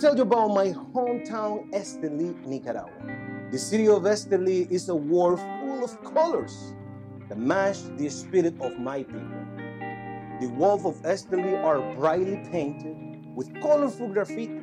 [0.00, 2.90] tell you about my hometown, Esteli, Nicaragua.
[3.50, 6.72] The city of Esteli is a world full of colors
[7.28, 9.44] that match the spirit of my people.
[10.40, 12.96] The walls of Esteli are brightly painted
[13.34, 14.62] with colorful graffiti,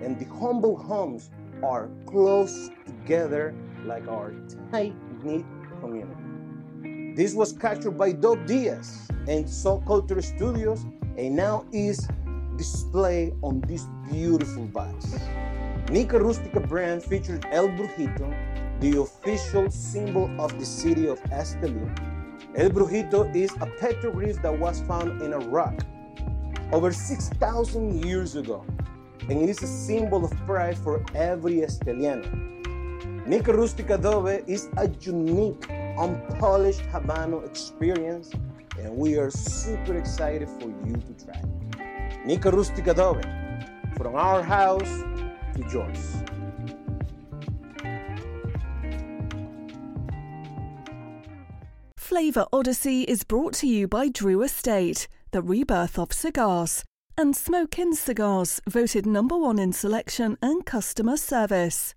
[0.00, 1.30] and the humble homes
[1.64, 4.34] are close together like our
[4.70, 5.44] tight-knit
[5.80, 7.16] community.
[7.16, 10.84] This was captured by Dope Diaz and Soul Culture Studios
[11.16, 12.06] and now is
[12.56, 15.18] displayed on this beautiful box.
[15.90, 18.34] Nica Rustica brand features El Brujito,
[18.80, 21.86] the official symbol of the city of Esteli.
[22.56, 25.74] El Brujito is a petroglyph that was found in a rock
[26.72, 28.64] over 6,000 years ago,
[29.28, 32.26] and it is a symbol of pride for every Esteliano.
[33.26, 38.30] Nica Rustica Adobe is a unique, unpolished Habano experience,
[38.78, 41.65] and we are super excited for you to try.
[42.26, 43.22] Rustica Adobe,
[43.96, 45.04] from our house
[45.54, 46.16] to yours.
[51.96, 56.82] Flavor Odyssey is brought to you by Drew Estate, the rebirth of cigars,
[57.16, 61.94] and Smoke Inn Cigars, voted number one in selection and customer service.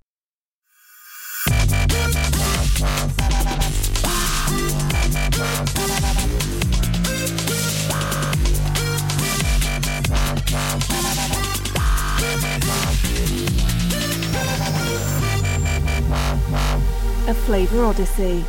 [17.30, 18.44] A Flavor Odyssey.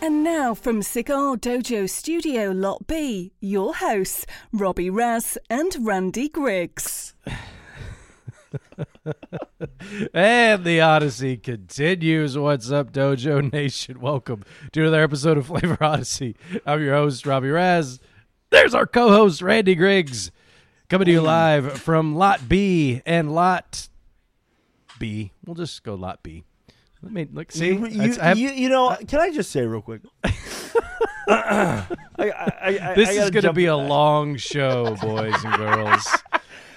[0.00, 7.12] And now from Cigar Dojo Studio Lot B, your hosts, Robby Raz and Randy Griggs.
[10.14, 12.38] and the Odyssey continues.
[12.38, 14.00] What's up, Dojo Nation?
[14.00, 14.42] Welcome
[14.72, 16.34] to another episode of Flavor Odyssey.
[16.64, 18.00] I'm your host, Robby Raz.
[18.48, 20.30] There's our co host, Randy Griggs,
[20.88, 23.90] coming to you live from Lot B and Lot
[24.98, 25.32] B.
[25.44, 26.44] We'll just go Lot B.
[27.02, 27.52] Let me look.
[27.52, 30.02] See, You, you, have- you, you know, can I just say real quick?
[31.28, 31.86] I,
[32.18, 32.32] I,
[32.90, 33.88] I, this is going to be a that.
[33.88, 36.06] long show, boys and girls.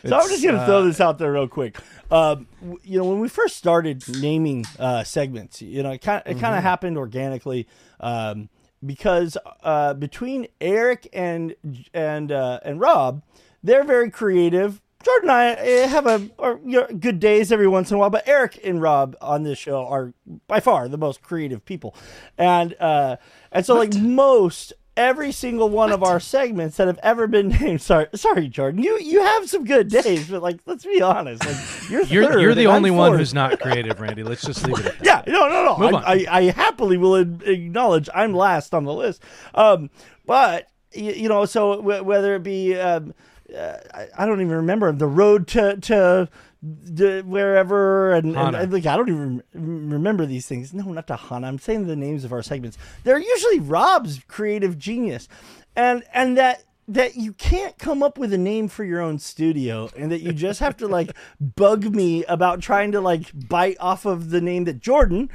[0.04, 1.78] So I'm just gonna uh, throw this out there real quick.
[2.10, 2.48] Um,
[2.84, 6.44] you know, when we first started naming uh, segments, you know, it kind it Mm-hmm.
[6.58, 7.68] of happened organically
[8.00, 8.50] um,
[8.84, 11.54] because uh, between Eric and
[11.94, 13.22] and uh, and Rob,
[13.62, 14.82] they're very creative.
[15.12, 18.00] Jordan and I eh, have a are, you know, good days every once in a
[18.00, 20.14] while, but Eric and Rob on this show are
[20.48, 21.96] by far the most creative people,
[22.38, 23.18] and uh,
[23.52, 27.82] and so like most every single one of our segments that have ever been named.
[27.82, 28.82] Sorry, sorry, Jordan.
[28.82, 32.56] You you have some good days, but like let's be honest, like you're You're, you're
[32.56, 34.24] the only one who's not creative, Randy.
[34.24, 35.28] Let's just leave it at that.
[35.28, 35.78] Yeah, no, no, no.
[35.78, 36.04] Move I, on.
[36.06, 39.22] I, I happily will acknowledge I'm last on the list.
[39.54, 39.90] Um,
[40.26, 43.14] but you, you know, so w- whether it be, um,
[43.56, 46.30] uh, I, I don't even remember the road to to
[46.62, 50.74] the, wherever, and, and, and, like I don't even remember these things.
[50.74, 51.48] No, not to Hana.
[51.48, 52.78] I'm saying the names of our segments.
[53.04, 55.28] They're usually Rob's creative genius,
[55.76, 56.64] and and that
[56.94, 60.34] that you can't come up with a name for your own studio and that you
[60.34, 64.66] just have to like bug me about trying to like bite off of the name
[64.66, 65.30] that Jordan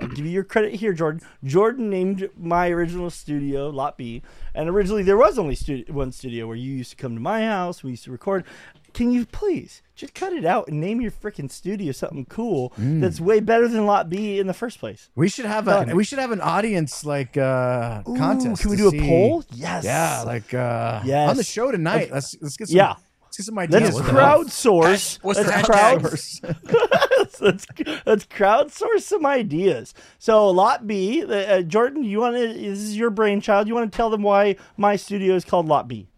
[0.00, 4.22] I'll give you your credit here Jordan Jordan named my original studio Lot B
[4.52, 7.42] and originally there was only stu- one studio where you used to come to my
[7.46, 8.44] house we used to record
[8.96, 13.20] can you please just cut it out and name your freaking studio something cool that's
[13.20, 16.18] way better than Lot B in the first place We should have a we should
[16.18, 18.62] have an audience like uh Ooh, contest.
[18.62, 21.30] can we to do a poll yes Yeah, like uh Yes.
[21.30, 22.10] on the show tonight.
[22.10, 22.94] Let's let's get some Yeah.
[23.24, 23.82] let's get some ideas.
[23.94, 25.18] Let's the crowdsource.
[25.22, 27.40] What's the let's hashtag?
[27.40, 27.66] let's,
[28.06, 29.92] let's crowdsource some ideas.
[30.18, 32.46] So lot B, uh, Jordan, you want to?
[32.48, 33.68] This is your brainchild.
[33.68, 36.08] You want to tell them why my studio is called Lot B?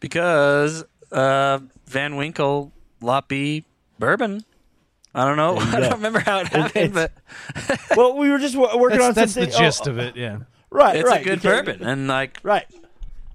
[0.00, 1.60] because uh,
[1.92, 3.64] Van Winkle Lot B
[3.98, 4.44] bourbon.
[5.14, 5.56] I don't know.
[5.58, 7.12] I don't remember how it happened, but
[7.96, 9.58] Well, we were just working That's, on that's the something.
[9.60, 10.16] gist oh, of it.
[10.16, 10.38] Yeah.
[10.70, 11.20] Right, it's right.
[11.20, 12.64] a good bourbon, and like Right.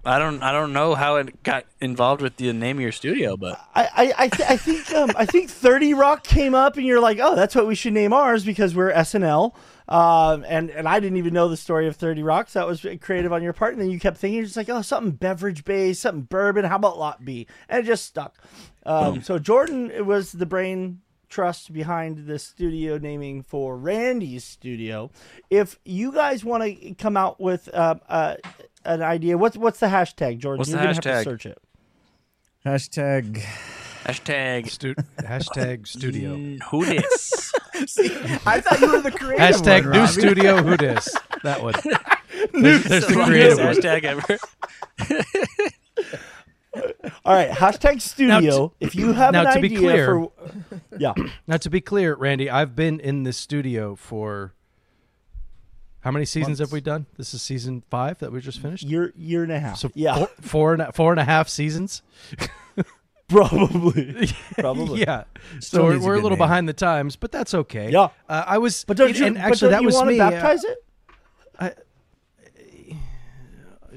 [0.04, 3.36] I don't I don't know how it got involved with the name of your studio,
[3.38, 6.86] but I I I, th- I think um, I think Thirty Rock came up, and
[6.86, 9.54] you're like, oh, that's what we should name ours because we're SNL.
[9.88, 12.54] Um, and and I didn't even know the story of Thirty Rocks.
[12.54, 13.74] that was creative on your part.
[13.74, 16.66] And then you kept thinking, you're just like, oh, something beverage based, something bourbon.
[16.66, 17.48] How about Lot B?
[17.70, 18.38] And it just stuck.
[18.86, 25.12] Um, so Jordan it was the brain trust behind the studio naming for Randy's studio.
[25.50, 28.36] If you guys want to come out with uh, uh,
[28.86, 30.60] an idea, what's what's the hashtag, Jordan?
[30.60, 31.24] What's You're the gonna have to hashtag?
[31.24, 31.62] search it.
[32.66, 33.42] Hashtag
[34.06, 36.36] hashtag Stu- hashtag studio.
[36.72, 36.84] who
[37.96, 38.00] this?
[38.46, 40.12] I thought you were the creative Hashtag one, new Robby.
[40.12, 40.58] studio.
[40.64, 41.16] Who dis?
[41.44, 41.74] That one.
[42.54, 43.76] There's, there's the creative one.
[43.76, 44.38] hashtag ever.
[47.26, 48.74] All right, hashtag studio.
[48.80, 50.32] if you have now, an to be idea clear- for
[51.00, 51.14] Yeah.
[51.48, 54.54] Now, to be clear, Randy, I've been in this studio for
[56.02, 57.08] how many seasons have we done?
[57.18, 58.84] This is season five that we just finished.
[58.84, 59.78] Year year and a half.
[59.78, 62.02] So yeah, four, four and a, four and a half seasons.
[63.30, 64.30] probably.
[64.58, 65.02] Probably.
[65.02, 65.26] yeah.
[65.60, 66.38] Still So we're, a we're a good little name.
[66.38, 67.92] behind the times, but that's okay.
[67.92, 68.10] Yeah.
[68.30, 69.26] Uh, I was, But don't you?
[69.26, 70.18] and actually, that you was want me.
[70.18, 71.87] to uh, baptize it?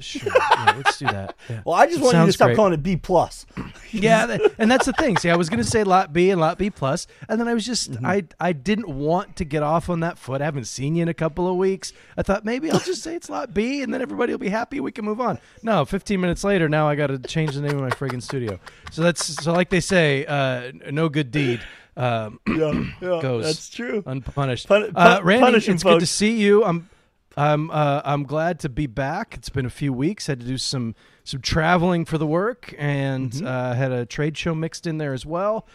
[0.01, 0.31] Sure.
[0.35, 1.35] Yeah, let's do that.
[1.49, 1.61] Yeah.
[1.65, 2.55] Well, I just It want you to stop great.
[2.55, 3.45] calling it B plus.
[3.91, 5.17] yeah, that, and that's the thing.
[5.17, 7.53] See, I was going to say lot B and lot B plus, and then I
[7.53, 8.05] was just Mm-hmm.
[8.05, 10.41] I I didn't want to get off on that foot.
[10.41, 11.93] I haven't seen you in a couple of weeks.
[12.17, 14.79] I thought maybe I'll just say it's lot B, and then everybody will be happy.
[14.79, 15.39] We can move on.
[15.63, 18.59] No, 15 minutes later, now I got to change the name of my friggin' studio.
[18.91, 21.61] So that's so like they say, uh, no good deed.
[21.97, 22.71] Um, yeah,
[23.01, 23.43] yeah, Goes.
[23.45, 24.01] that's true.
[24.05, 24.67] unpunished.
[24.67, 26.63] Pun- uh, Randy, punish 'em, it's good to see you.
[26.63, 26.89] I'm,
[27.37, 29.35] I'm, uh, I'm glad to be back.
[29.37, 30.27] It's been a few weeks.
[30.27, 33.45] Had to do some some traveling for the work, and Mm-hmm.
[33.47, 35.67] uh, had a trade show mixed in there as well.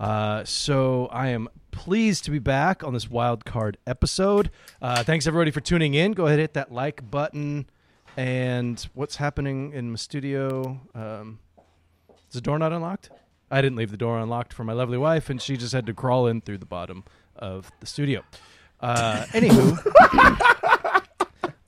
[0.00, 4.50] Uh, so I am pleased to be back on this wild card episode.
[4.80, 6.12] Uh, thanks everybody for tuning in.
[6.12, 7.66] Go ahead and hit that like button.
[8.16, 10.80] And what's happening in my studio?
[10.94, 11.38] Um,
[12.28, 13.10] is the door not unlocked?
[13.50, 15.94] I didn't leave the door unlocked for my lovely wife, and she just had to
[15.94, 17.04] crawl in through the bottom
[17.36, 18.22] of the studio.
[18.80, 19.76] Uh, anywho,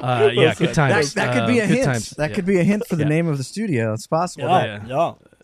[0.04, 1.14] uh, yeah, good That, times.
[1.14, 1.84] that could Uh, be a good hint.
[1.86, 2.10] times.
[2.10, 2.34] That Yeah.
[2.36, 3.08] could be a hint for the Yeah.
[3.08, 3.92] name of the studio.
[3.94, 4.48] It's possible.
[4.48, 4.86] Yeah, yeah.
[4.86, 4.96] yeah.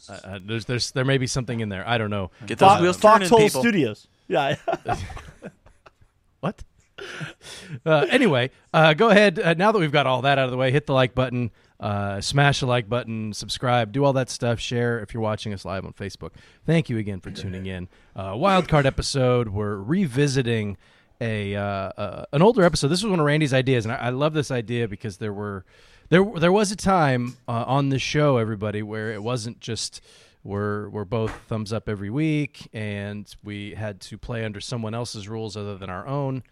[0.08, 1.86] Uh, uh, there's, there's, there may be something in there.
[1.88, 2.30] I don't know.
[2.46, 3.60] Get those Fo- wheels turning, Foxhole people.
[3.62, 4.06] Studios.
[4.28, 4.56] Yeah.
[6.40, 6.62] What?
[7.84, 9.38] uh, anyway, uh, go ahead.
[9.38, 11.50] Uh, now that we've got all that out of the way, hit the like button,
[11.78, 14.58] uh, smash the like button, subscribe, do all that stuff.
[14.58, 16.30] Share if you're watching us live on Facebook.
[16.66, 17.88] Thank you again for tuning in.
[18.16, 19.48] Uh, Wildcard episode.
[19.48, 20.76] We're revisiting
[21.20, 22.88] a uh, uh, an older episode.
[22.88, 25.64] This was one of Randy's ideas, and I, I love this idea because there were
[26.08, 30.00] there there was a time uh, on the show, everybody, where it wasn't just
[30.42, 35.28] we're we're both thumbs up every week, and we had to play under someone else's
[35.28, 36.42] rules other than our own.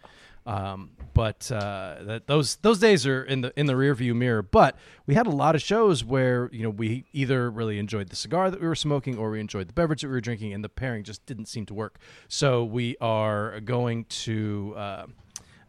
[0.49, 4.41] Um, but uh, that those those days are in the in the rearview mirror.
[4.41, 8.17] But we had a lot of shows where you know we either really enjoyed the
[8.17, 10.65] cigar that we were smoking, or we enjoyed the beverage that we were drinking, and
[10.65, 11.99] the pairing just didn't seem to work.
[12.29, 14.75] So we are going to.
[14.77, 15.07] Uh,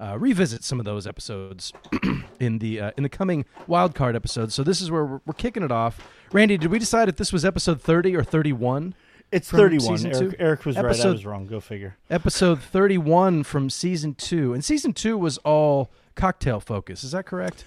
[0.02, 1.74] uh, revisit some of those episodes
[2.40, 4.56] in the uh, in the coming wild card episodes.
[4.56, 6.08] So this is where we're, we're kicking it off.
[6.32, 8.96] Randy, did we decide if this was episode thirty or thirty one?
[9.32, 10.06] It's 31.
[10.06, 10.36] Eric.
[10.40, 11.00] Eric was right.
[11.00, 11.46] I was wrong.
[11.46, 11.98] Go figure.
[12.10, 17.04] Episode thirty one from season two, and season two was all cocktail focus.
[17.04, 17.64] Is that correct?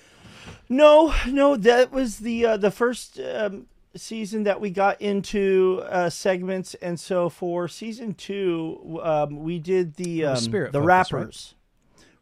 [0.68, 6.10] No, no, that was the uh, the first um, season that we got into uh,
[6.10, 10.86] segments, and so for season two, um, we did the Oh, um, spirit the focus,
[11.12, 11.54] wrappers.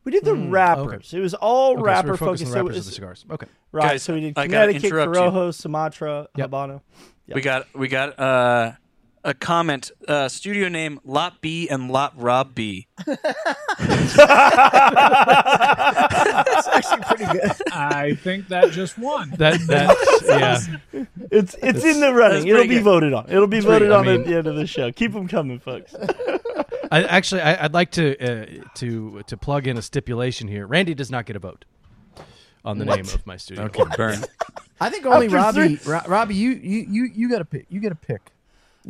[0.04, 1.14] We did the wrappers.
[1.14, 2.52] It was all Okay, wrapper we're focused focused.
[2.52, 3.25] So wrappers it of the was- cigars.
[3.31, 3.46] Okay.
[3.72, 3.88] right.
[3.92, 5.20] Guys, so we did I Connecticut, interrupt you.
[5.22, 6.50] Corojo, Sumatra, Yep.
[6.50, 6.81] Habano.
[7.32, 8.72] We got we got uh,
[9.25, 9.90] a comment.
[10.08, 12.87] Uh, studio name Lot B and Lot Rob B.
[13.06, 13.19] That's
[16.69, 17.50] actually pretty good.
[17.72, 19.31] I think that just won.
[19.38, 21.05] That that yeah.
[21.31, 22.46] It's it's in the running.
[22.46, 22.82] It'll be good.
[22.82, 23.26] voted on.
[23.28, 24.90] It'll be pretty- voted I on mean- at the end of the show.
[24.93, 25.94] Keep them coming, folks.
[26.93, 28.46] I, actually, I, I'd like to uh,
[28.76, 30.66] to to plug in a stipulation here.
[30.66, 31.64] Randy does not get a vote
[32.64, 33.64] on the name of my studio.
[33.66, 34.19] Okay, burn.
[34.81, 35.76] I think only After Robby.
[35.76, 37.66] three- Ro- Robby, you you you you got to pick.
[37.69, 38.20] You got to pick.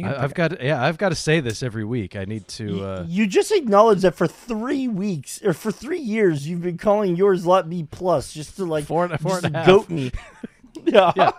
[0.04, 2.14] I, I've got yeah, I've got to say this every week.
[2.16, 2.84] I need to.
[2.84, 7.16] Uh, you just acknowledged that for three weeks or for three years you've been calling
[7.16, 10.12] yours Lot B plus just to like Four and- four just and to goat me.
[10.84, 11.12] yeah.
[11.16, 11.30] Yeah.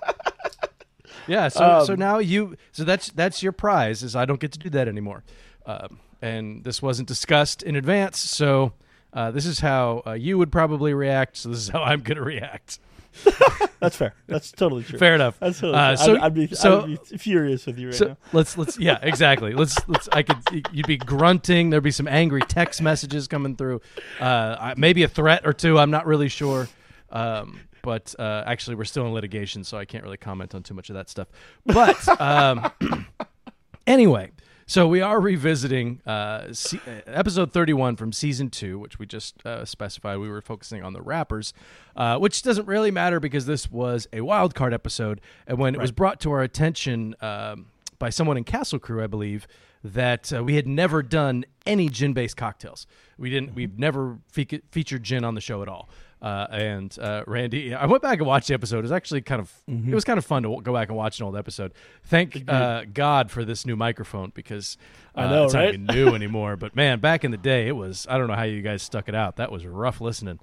[1.27, 4.51] Yeah, so so Um, now you so that's that's your prize is I don't get
[4.53, 5.23] to do that anymore,
[5.65, 8.17] um, and this wasn't discussed in advance.
[8.19, 8.73] So
[9.13, 11.37] uh, this is how uh, you would probably react.
[11.37, 12.79] So this is how I'm going to react.
[13.79, 14.13] That's fair.
[14.27, 14.99] That's totally true.
[14.99, 15.39] Fair enough.
[15.39, 16.05] That's totally Uh, true.
[16.05, 18.17] so I'd, I'd be, so I'd be furious with you right so now.
[18.33, 20.37] let's let's yeah exactly let's let's I could
[20.71, 21.69] you'd be grunting.
[21.71, 23.81] There'd be some angry text messages coming through,
[24.19, 25.77] uh, maybe a threat or two.
[25.79, 26.67] I'm not really sure.
[27.09, 30.75] Um, but uh, actually, we're still in litigation, so I can't really comment on too
[30.75, 31.27] much of that stuff.
[31.65, 32.71] But um,
[33.87, 34.31] anyway,
[34.71, 39.45] so we are revisiting uh, se- uh, episode 31 from season two, which we just
[39.45, 40.19] uh, specified.
[40.19, 41.53] We were focusing on the wrappers,
[41.97, 45.19] uh, which doesn't really matter because this was a wild card episode.
[45.45, 47.65] And when it was brought to our attention um,
[47.99, 49.45] by someone in Castle Crew, I believe,
[49.83, 52.87] that uh, we had never done any gin based cocktails.
[53.17, 53.53] We didn't.
[53.53, 55.89] We've never fe- featured gin on the show at all.
[56.21, 58.79] Uh, and uh, Randy, I went back and watched the episode.
[58.79, 61.19] It was actually kind of it was kind of fun to go back and watch
[61.19, 61.73] an old episode.
[62.03, 64.77] Thank uh, God for this new microphone because
[65.15, 65.79] uh, I know, it's right?
[65.79, 66.57] not even new anymore.
[66.57, 69.09] But man, back in the day, it was I don't know how you guys stuck
[69.09, 69.37] it out.
[69.37, 70.39] That was rough listening.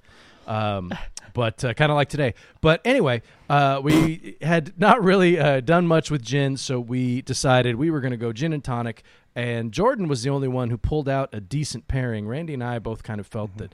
[0.47, 0.91] Um,
[1.33, 2.33] but uh, kind of like today.
[2.59, 7.75] But anyway, uh, we had not really uh, done much with gin, so we decided
[7.75, 9.03] we were going to go gin and tonic.
[9.33, 12.27] And Jordan was the only one who pulled out a decent pairing.
[12.27, 13.73] Randy and I both kind of felt that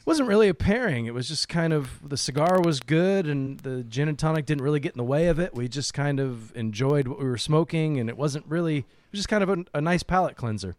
[0.00, 1.06] it wasn't really a pairing.
[1.06, 4.62] It was just kind of the cigar was good, and the gin and tonic didn't
[4.64, 5.54] really get in the way of it.
[5.54, 8.78] We just kind of enjoyed what we were smoking, and it wasn't really.
[8.78, 10.74] It was just kind of a, a nice palate cleanser.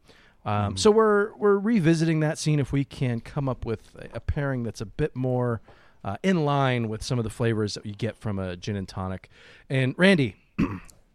[0.46, 4.20] Um, So we're we're revisiting that scene if we can come up with a, a
[4.20, 5.62] pairing that's a bit more
[6.04, 8.88] uh, in line with some of the flavors that you get from a gin and
[8.88, 9.30] tonic.
[9.70, 10.36] And Randy,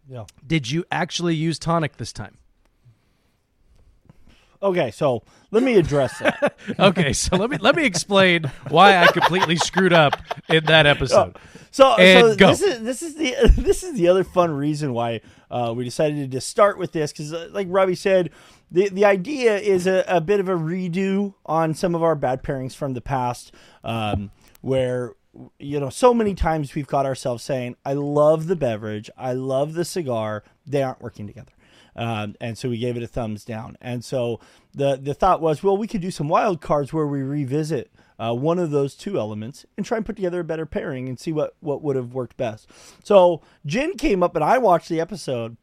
[0.07, 0.23] Yeah.
[0.45, 2.37] did you actually use tonic this time?
[4.61, 6.55] Okay, so let me address that.
[6.79, 11.37] Okay, so let me let me explain why I completely screwed up in that episode.
[11.71, 15.73] So, so this is this is the this is the other fun reason why uh,
[15.75, 18.31] we decided to start with this because, uh, like Robby said,
[18.71, 22.43] the the idea is a, a bit of a redo on some of our bad
[22.43, 25.13] pairings from the past, um, where
[25.59, 29.73] you know so many times we've got ourselves saying, "I love the beverage, I love
[29.73, 31.53] the cigar, they aren't working together."
[31.97, 33.75] Um, and so we gave it a thumbs down.
[33.81, 34.39] And so
[34.73, 38.33] the the thought was, well, we could do some wild cards where we revisit uh,
[38.33, 41.31] one of those two elements and try and put together a better pairing and see
[41.31, 42.69] what what would have worked best.
[43.03, 45.57] So gin came up and I watched the episode,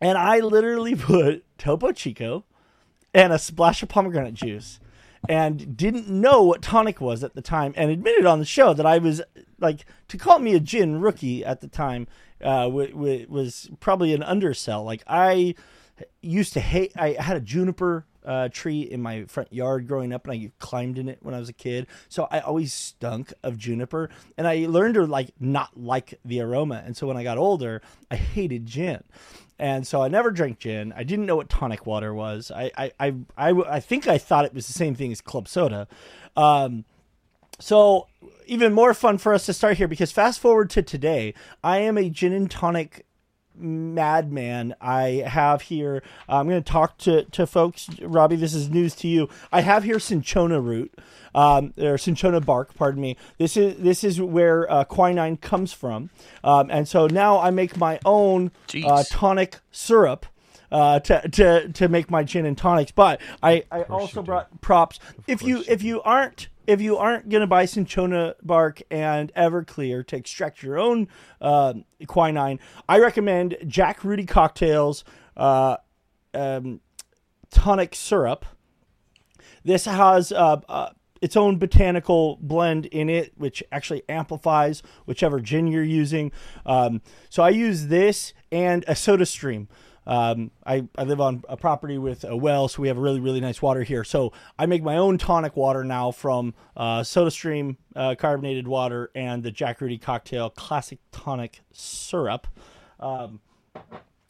[0.00, 2.44] and I literally put Topo Chico
[3.12, 4.78] and a splash of pomegranate juice.
[5.28, 8.86] And didn't know what tonic was at the time, and admitted on the show that
[8.86, 9.22] I was
[9.58, 12.06] like to call me a gin rookie at the time
[12.42, 14.84] uh, w- w- was probably an undersell.
[14.84, 15.54] Like I
[16.22, 16.92] used to hate.
[16.96, 20.98] I had a juniper uh, tree in my front yard growing up, and I climbed
[20.98, 21.86] in it when I was a kid.
[22.08, 26.82] So I always stunk of juniper, and I learned to like not like the aroma.
[26.84, 29.02] And so when I got older, I hated gin.
[29.58, 30.92] And so I never drank gin.
[30.96, 32.50] I didn't know what tonic water was.
[32.54, 35.48] I I I, I, I think I thought it was the same thing as club
[35.48, 35.88] soda.
[36.36, 36.84] Um,
[37.58, 38.06] so
[38.46, 41.98] even more fun for us to start here because fast forward to today, I am
[41.98, 43.04] a gin and tonic
[43.58, 44.74] madman.
[44.80, 46.02] I have here.
[46.28, 47.88] I'm going to talk to to folks.
[48.00, 49.28] Robby, this is news to you.
[49.52, 50.94] I have here cinchona root,
[51.34, 52.74] um, or cinchona bark.
[52.74, 53.16] Pardon me.
[53.38, 56.10] This is this is where uh, quinine comes from,
[56.44, 58.50] um, and so now I make my own
[58.84, 60.26] uh, tonic syrup.
[60.70, 65.00] Uh, to, to to make my gin and tonics, but I, I also brought props.
[65.26, 70.16] If you if you aren't if you aren't gonna buy cinchona bark and Everclear to
[70.16, 71.08] extract your own
[71.40, 71.72] uh,
[72.06, 75.02] quinine, I recommend Jack Rudy cocktails
[75.34, 75.78] uh,
[76.34, 76.82] um,
[77.50, 78.44] tonic syrup.
[79.64, 80.90] This has uh, uh,
[81.22, 86.32] its own botanical blend in it, which actually amplifies whichever gin you're using.
[86.66, 89.68] Um, so I use this and a SodaStream.
[90.08, 93.40] Um, I, I live on a property with a well, so we have really, really
[93.40, 94.02] nice water here.
[94.04, 99.42] So I make my own tonic water now from uh, SodaStream uh, carbonated water and
[99.42, 102.48] the Jack Rudy cocktail classic tonic syrup.
[102.98, 103.40] Um,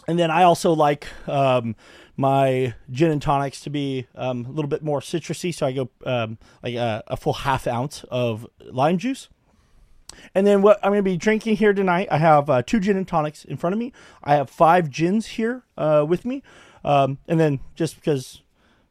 [0.08, 1.76] and then I also like um,
[2.16, 5.90] my gin and tonics to be um, a little bit more citrusy, so I go
[6.04, 9.28] um, like a, a full half ounce of lime juice.
[10.34, 12.96] And then what I'm going to be drinking here tonight, I have uh, two gin
[12.96, 13.92] and tonics in front of me.
[14.22, 16.42] I have five gins here uh, with me,
[16.84, 18.42] um, and then just because,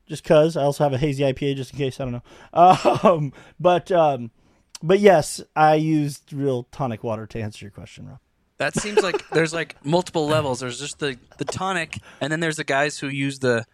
[0.06, 2.24] just because I also have a hazy IPA just in case I don't know.
[3.04, 4.32] Um, but um,
[4.82, 8.20] but yes, I used real tonic water to answer your question, Rob.
[8.58, 10.60] That seems like there's like multiple levels.
[10.60, 13.66] There's just the, the tonic, and then there's the guys who use the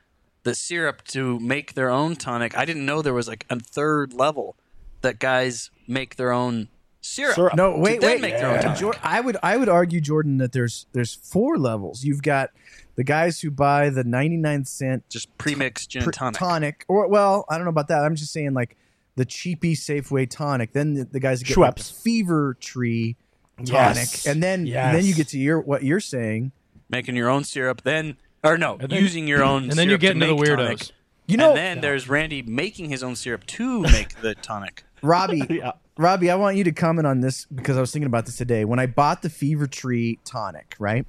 [0.43, 2.57] the syrup to make their own tonic.
[2.57, 4.57] I didn't know there was like a third level
[5.01, 6.67] that guys make their own
[7.03, 7.35] syrup.
[7.35, 7.55] Syrup.
[7.55, 8.21] No, wait, then wait.
[8.21, 8.79] make their own tonic.
[8.79, 12.03] Jor- I would, I would argue, Jordan, that there's there's four levels.
[12.03, 12.49] You've got
[12.95, 16.85] the guys who buy the 99 cent Just pre-mixed gin pr- and tonic.
[16.87, 18.03] or well, I don't know about that.
[18.03, 18.77] I'm just saying like
[19.15, 20.73] the cheapy Safeway tonic.
[20.73, 22.01] Then the, the guys that get like, the Schweppes.
[22.01, 23.15] Fever Tree
[23.57, 24.25] tonic, Yes.
[24.25, 24.95] and then Yes.
[24.95, 26.51] then you get to your what you're saying.
[26.89, 29.63] making your own syrup, then or no, then- using your own.
[29.69, 30.57] and then you syrup get to into the weirdos.
[30.65, 30.91] tonic.
[31.25, 34.83] You know, and then there's Randy making his own syrup to make the tonic.
[35.01, 35.71] Robby, Yeah.
[35.97, 38.65] Robby, I want you to comment on this because I was thinking about this today.
[38.65, 41.05] When I bought the Fever Tree tonic, right?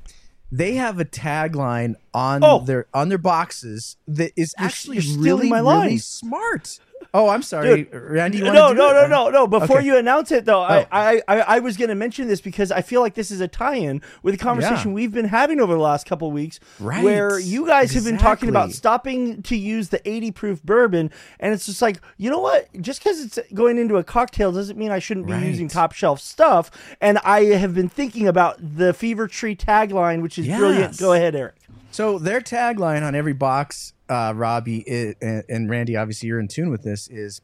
[0.53, 2.61] They have a tagline on Oh.
[2.61, 5.99] their on their boxes that is actually you're stealing really my really line.
[5.99, 6.79] smart.
[7.15, 8.39] Oh, I'm sorry, Dude, Randy.
[8.39, 9.09] You no, do no, it?
[9.09, 9.31] no, oh.
[9.31, 9.47] no, no.
[9.47, 9.87] Before Okay.
[9.87, 10.85] you announce it, though, Oh.
[10.91, 13.47] I, I, I, was going to mention this because I feel like this is a
[13.47, 14.95] tie-in with the conversation Yeah.
[14.95, 17.05] we've been having over the last couple of weeks, Right.
[17.05, 21.55] where you guys have been talking about stopping to use the 80 proof bourbon, and
[21.55, 22.69] it's just like, you know what?
[22.83, 25.45] Just because it's going into a cocktail doesn't mean I shouldn't be Right.
[25.47, 26.69] using top shelf stuff.
[27.01, 30.99] And I have been thinking about the Fever Tree tagline, which is brilliant.
[30.99, 31.55] Go ahead, Eric.
[31.95, 36.49] So their tagline on every box, uh, Robby i- and, and Randy, obviously you're in
[36.49, 37.41] tune with this, is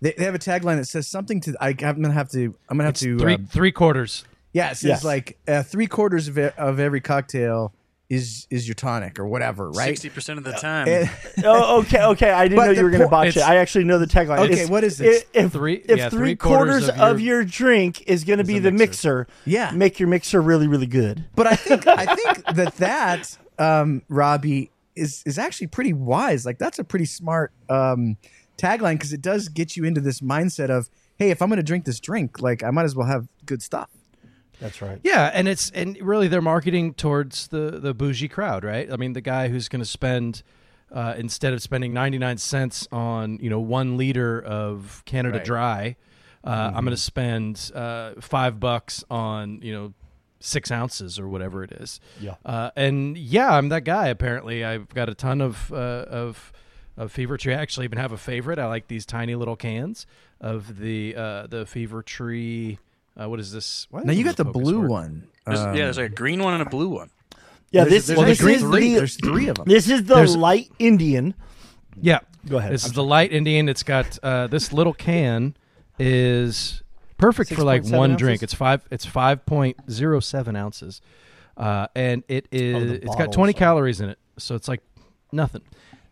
[0.00, 1.54] They, they have a tagline that says something to.
[1.60, 2.54] I, I'm gonna have to.
[2.70, 3.18] I'm gonna have to.
[3.18, 4.24] Three um, three quarters.
[4.54, 5.04] yeah, it says Yes.
[5.04, 7.74] like uh, three quarters of, e- of every cocktail
[8.08, 9.88] is is your tonic or whatever, right?
[9.88, 10.88] Sixty percent of the time.
[10.88, 11.06] Eh,
[11.44, 12.30] oh, okay, okay.
[12.30, 13.42] I didn't But know you were going to botch it.
[13.42, 14.38] I actually know the tagline.
[14.38, 15.26] Okay, It's- what is this?
[15.34, 18.44] If Three- if yeah, three, three quarters, quarters of, of your, drink is going to
[18.44, 19.18] be the mixer.
[19.18, 19.70] mixer, Yeah.
[19.72, 21.26] make your mixer really, really good.
[21.36, 26.44] But I think I think that that um, Robby is is actually pretty wise.
[26.44, 28.16] Like that's a pretty smart um,
[28.56, 31.62] tagline because it does get you into this mindset of, hey, if I'm going to
[31.62, 33.88] drink this drink, like I might as well have good stuff.
[34.60, 35.00] That's right.
[35.02, 38.90] Yeah, and it's and really they're marketing towards the the bougie crowd, right?
[38.90, 40.42] I mean, the guy who's going to spend
[40.90, 45.44] uh, instead of spending ninety nine cents on you know one liter of Canada Right.
[45.46, 45.96] Dry,
[46.44, 49.94] uh, I'm going to spend uh, five bucks on you know
[50.40, 52.00] six ounces or whatever it is.
[52.20, 52.34] Yeah.
[52.44, 54.08] Uh, and yeah, I'm that guy.
[54.08, 55.76] Apparently, I've got a ton of uh,
[56.08, 56.52] of
[56.96, 57.54] of Fever Tree.
[57.54, 58.58] I actually even have a favorite.
[58.58, 60.06] I like these tiny little cans
[60.40, 62.78] of the uh, the Fever Tree.
[63.20, 63.86] Uh, what is this?
[63.90, 64.90] Why Now you got the blue work?
[64.90, 65.28] one.
[65.46, 67.10] There's, Um, yeah, there's like a green one and a blue one.
[67.72, 68.88] Yeah, there's- this, there's this actually is three.
[68.88, 69.66] the There's three of them.
[69.68, 71.34] this is the There's- light Indian.
[72.00, 72.20] Yeah.
[72.48, 72.72] Go ahead.
[72.72, 73.68] This is the light Indian.
[73.68, 75.54] It's got uh, this little can
[75.98, 76.82] is
[77.20, 78.18] perfect for like one ounces?
[78.18, 78.42] drink.
[78.42, 78.86] It's five.
[78.90, 81.00] It's five point zero seven ounces,
[81.56, 82.90] uh, and it is.
[82.90, 84.82] Oh, it's got twenty calories in it, so it's like
[85.32, 85.62] nothing.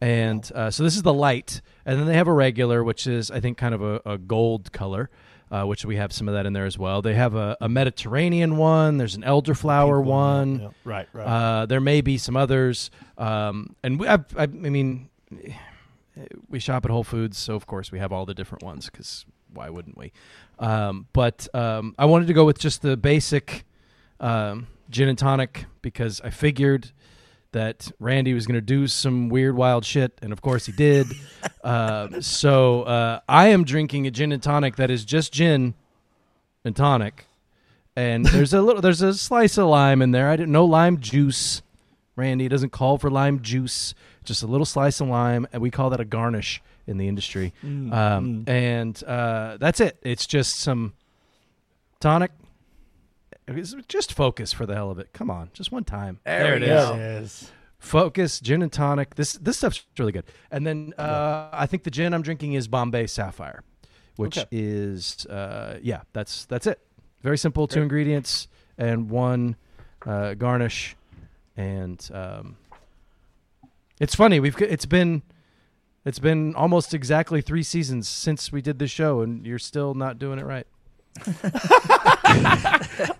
[0.00, 3.30] And uh, so this is the light, and then they have a regular, which is
[3.30, 5.10] I think kind of a, a gold color.
[5.50, 7.00] Uh, which we have some of that in there as well.
[7.00, 8.98] They have a, a Mediterranean one.
[8.98, 10.60] There's an elderflower one.
[10.60, 11.24] Yeah, right, right.
[11.24, 15.08] Uh, there may be some others, um, and we, I, I, I mean,
[16.50, 19.24] we shop at Whole Foods, so of course we have all the different ones because
[19.52, 20.12] why wouldn't we?
[20.58, 23.64] Um, but um, I wanted to go with just the basic
[24.20, 26.90] um, gin and tonic because I figured
[27.52, 31.06] that Randy was going to do some weird, wild shit, and of course he did.
[31.64, 35.74] uh, so uh, I am drinking a gin and tonic that is just gin
[36.64, 37.26] and tonic,
[37.96, 40.28] and there's a little, there's a slice of lime in there.
[40.28, 41.62] I didn't know lime juice.
[42.16, 45.90] Randy doesn't call for lime juice, just a little slice of lime, and we call
[45.90, 47.52] that a garnish in the industry.
[47.62, 49.98] Um, and uh, that's it.
[50.02, 50.94] It's just some
[52.00, 52.32] tonic.
[53.46, 55.12] It's Just focus for the hell of it.
[55.12, 56.20] Come on, just one time.
[56.24, 56.68] There, it is.
[56.68, 57.50] There it is.
[57.78, 59.14] Focus, gin and tonic.
[59.14, 60.24] This this stuff's really good.
[60.50, 63.62] And then uh, I think the gin I'm drinking is Bombay Sapphire,
[64.16, 64.48] which Okay.
[64.50, 66.80] is uh, yeah, that's that's it.
[67.22, 69.56] Very simple, two ingredients and one
[70.04, 70.96] uh, garnish,
[71.56, 72.56] and um,
[74.00, 74.40] it's funny.
[74.40, 75.22] We've it's been
[76.08, 80.18] it's been almost exactly three seasons since we did the show, and you're still not
[80.18, 80.66] doing it right.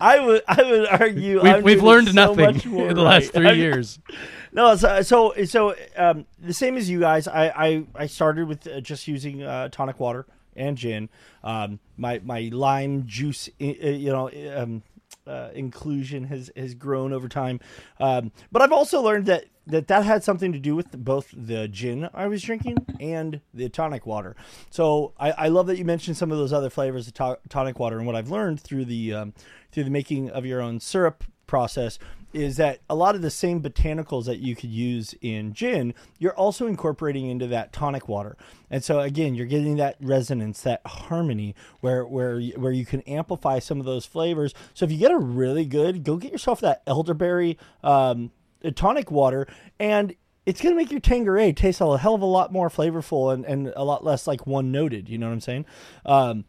[0.00, 3.98] I would I would argue We've, we've learned so nothing in the last three years.
[4.50, 7.28] No, so so, so um, the same as you guys.
[7.28, 10.24] I I, I started with uh, just using uh, tonic water
[10.56, 11.10] and gin.
[11.44, 14.82] Um, my my lime juice, you know, um,
[15.26, 17.60] uh, inclusion has has grown over time.
[18.00, 21.68] Um, but I've also learned that that that had something to do with both the
[21.68, 24.34] gin I was drinking and the tonic water.
[24.70, 27.78] So I, I love that you mentioned some of those other flavors of to- tonic
[27.78, 27.98] water.
[27.98, 29.34] And what I've learned through the um,
[29.70, 31.98] through the making of your own syrup process
[32.32, 36.36] is that a lot of the same botanicals that you could use in gin, you're
[36.36, 38.36] also incorporating into that tonic water.
[38.70, 43.58] And so again, you're getting that resonance, that harmony where where where you can amplify
[43.58, 44.54] some of those flavors.
[44.74, 48.30] So if you get a really good, go get yourself that elderberry um,
[48.74, 49.46] tonic water
[49.78, 50.14] and
[50.46, 53.44] it's going to make your Tanqueray taste a hell of a lot more flavorful and,
[53.44, 55.06] and a lot less like one noted.
[55.08, 55.66] You know what I'm saying?
[56.06, 56.44] Um,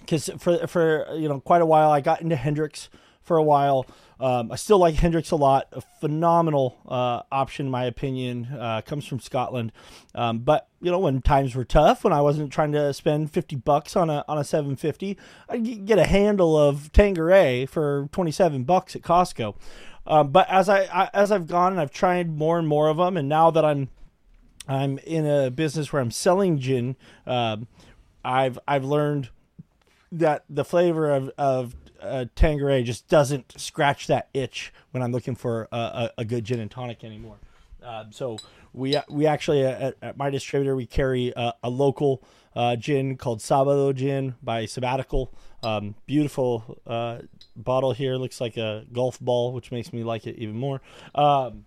[0.00, 2.88] because for for you know quite a while I got into Hendrick's
[3.22, 3.86] for a while.
[4.18, 5.66] Um, I still like Hendrick's a lot.
[5.72, 8.46] A phenomenal uh, option, in my opinion.
[8.46, 9.72] Uh, comes from Scotland,
[10.14, 13.56] um, but you know when times were tough, when I wasn't trying to spend fifty
[13.56, 18.30] bucks on a on a seven fifty, I'd get a handle of Tanqueray for twenty
[18.30, 19.54] seven bucks at Costco.
[20.06, 22.96] Um, but as I, I as I've gone and I've tried more and more of
[22.96, 23.88] them, and now that I'm
[24.68, 27.66] I'm in a business where I'm selling gin, um,
[28.24, 29.30] I've I've learned
[30.12, 35.68] that the flavor of of uh, just doesn't scratch that itch when I'm looking for
[35.72, 37.36] a, a, a good gin and tonic anymore.
[37.82, 38.38] Um, so
[38.72, 42.22] we we actually uh, at, at my distributor we carry a, a local
[42.54, 45.32] uh, gin called Sabado Gin by Sabbatical.
[45.62, 47.18] Um, beautiful uh,
[47.56, 50.80] bottle here, looks like a golf ball, which makes me like it even more.
[51.14, 51.64] Um,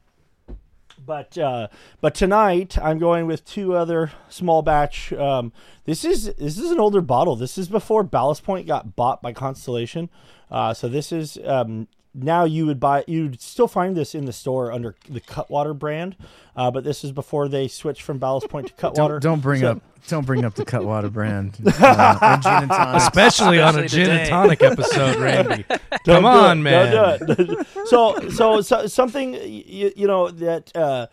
[1.06, 1.68] but uh,
[2.02, 5.14] but tonight I'm going with two other small batch.
[5.14, 5.52] Um,
[5.86, 7.36] this is this is an older bottle.
[7.36, 10.10] This is before Ballast Point got bought by Constellation.
[10.52, 14.34] Uh, so this is um, now you would buy you'd still find this in the
[14.34, 16.16] store under the Cutwater brand,
[16.56, 19.20] uh, but this is before they switched from Ballast Point to Cutwater.
[19.20, 21.58] Don't, don't bring So- up don't bring up the Cutwater brand.
[21.80, 23.02] Uh, or gin and tonic.
[23.02, 25.66] Especially on a Especially gin and tonic episode, Randy.
[26.06, 26.62] Come on, it.
[26.62, 26.92] man.
[26.94, 27.68] Don't do it.
[27.88, 31.08] so, so, so, something you, you know that uh,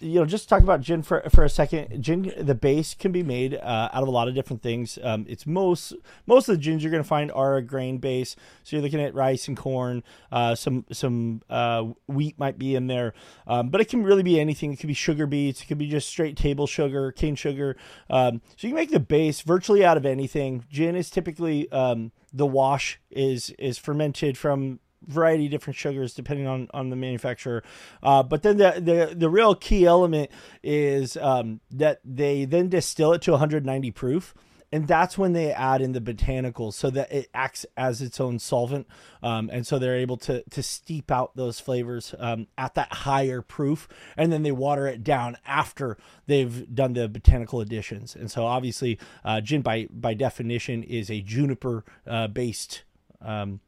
[0.00, 0.24] you know.
[0.24, 2.02] Just talk about gin for for a second.
[2.02, 4.98] Gin, the base can be made uh, out of a lot of different things.
[5.02, 5.94] Um, it's most
[6.26, 8.36] most of the gins you're going to find are a grain base.
[8.62, 10.02] So you're looking at rice and corn.
[10.30, 13.14] Uh, some some uh, wheat might be in there,
[13.46, 14.72] um, but it can really be anything.
[14.72, 15.62] It could be sugar beets.
[15.62, 17.76] It could be just straight table sugar, cane sugar.
[18.08, 20.64] Um, so you can make the base virtually out of anything.
[20.70, 26.46] Gin is typically um, the wash is is fermented from variety of different sugars depending
[26.46, 27.62] on on the manufacturer.
[28.02, 30.30] Uh, but then the, the the real key element
[30.62, 34.34] is um, that they then distill it to 190 proof
[34.72, 38.38] and that's when they add in the botanicals so that it acts as its own
[38.38, 38.86] solvent
[39.22, 43.42] um, and so they're able to to steep out those flavors um, at that higher
[43.42, 48.14] proof and then they water it down after they've done the botanical additions.
[48.14, 52.82] And so obviously uh, gin by by definition is a juniper uh, based
[53.20, 53.60] um,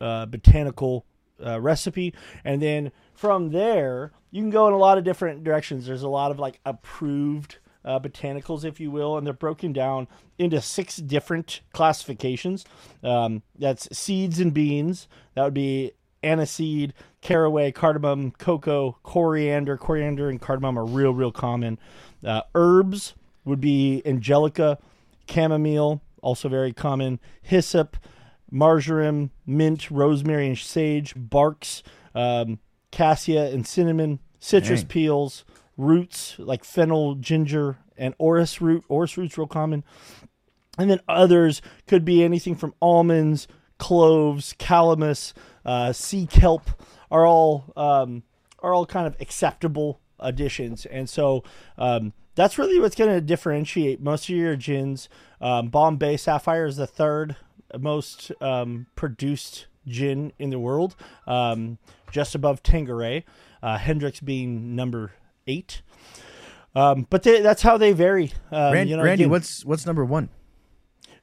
[0.00, 1.04] uh, botanical
[1.44, 5.86] uh, recipe, and then from there you can go in a lot of different directions.
[5.86, 10.08] There's a lot of like approved uh, botanicals, if you will, and they're broken down
[10.38, 12.64] into six different classifications.
[13.02, 15.08] Um, that's seeds and beans.
[15.34, 19.76] That would be aniseed, caraway, cardamom, cocoa, coriander.
[19.76, 21.78] Coriander and cardamom are real, real common.
[22.24, 24.78] Uh, herbs would be angelica,
[25.30, 27.96] chamomile, also very common, hyssop,
[28.50, 31.82] marjoram, mint, rosemary, and sage, barks,
[32.14, 32.58] um,
[32.90, 34.88] cassia and cinnamon, citrus Dang.
[34.88, 35.44] peels,
[35.76, 38.84] roots like fennel, ginger, and orris root.
[38.88, 39.84] Orris root's real common.
[40.78, 45.32] And then others could be anything from almonds, cloves, calamus,
[45.64, 46.70] uh, sea kelp
[47.10, 48.22] are all um,
[48.60, 50.86] are all kind of acceptable additions.
[50.86, 51.44] And so
[51.76, 55.08] um, that's really what's going to differentiate most of your gins.
[55.40, 57.36] Um, Bombay Sapphire is the third
[57.78, 60.94] most um, produced gin in the world,
[61.26, 61.78] um,
[62.12, 63.24] just above Tanqueray.
[63.62, 65.12] Uh, Hendrick's being number
[65.46, 65.82] eight.
[66.74, 68.32] Um, but they, that's how they vary.
[68.52, 70.28] Um, Randy, you know, Randy again- what's what's number one?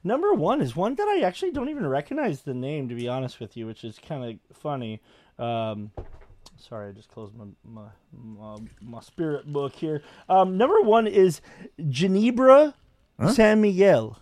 [0.04, 3.40] Number one is one that I actually don't even recognize the name, to be honest
[3.40, 5.00] with you, which is kind of funny.
[5.36, 5.90] Um,
[6.56, 10.02] sorry, I just closed my my, my, my spirit book here.
[10.28, 11.40] Um, number one is
[11.80, 12.74] Ginebra
[13.32, 14.18] San Miguel.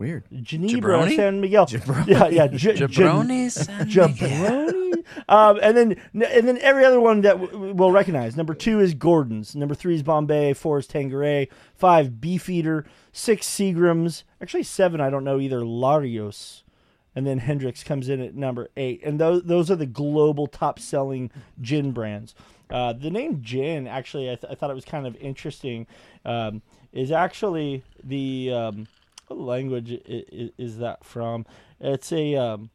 [0.00, 0.24] Weird.
[0.32, 1.14] Ginebra Jabroni?
[1.16, 1.68] San Miguel.
[2.06, 2.46] Yeah, yeah.
[2.46, 3.68] J- Jabronis.
[3.86, 5.04] Jabroni.
[5.28, 8.34] um, and then and then every other one that w- we'll recognize.
[8.34, 9.54] Number two is Gordon's.
[9.54, 10.54] Number three is Bombay.
[10.54, 11.48] Four is Tanqueray.
[11.74, 12.86] Five Beefeater.
[13.12, 14.22] Six Seagrams.
[14.40, 15.02] Actually seven.
[15.02, 15.60] I don't know either.
[15.60, 16.62] Larios.
[17.14, 19.02] And then Hendrick's comes in at number eight.
[19.04, 22.34] And those those are the global top selling gin brands.
[22.70, 25.86] Uh, the name gin actually, I, th- I thought it was kind of interesting.
[26.24, 28.86] Um, is actually the um,
[29.30, 31.46] what language i- i- is that from?
[31.80, 32.70] It's a um,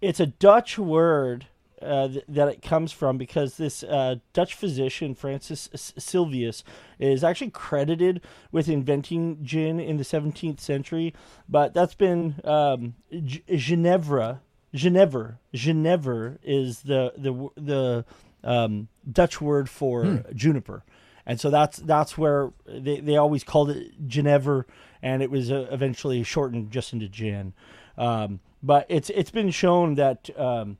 [0.00, 1.46] it's a Dutch word
[1.82, 6.62] uh, th- that it comes from because this uh, Dutch physician Francis S- Sylvius
[6.98, 8.20] is actually credited
[8.52, 11.14] with inventing gin in the 17th century,
[11.48, 14.40] but that's been um, G- Ginevra.
[14.74, 18.04] Genever, Genever is the the the
[18.44, 20.84] um, Dutch word for juniper,
[21.24, 24.64] and so that's that's where they, they always called it Genever,
[25.02, 27.52] and it was uh, eventually shortened just into gin.
[27.96, 30.78] Um, but it's it's been shown that um,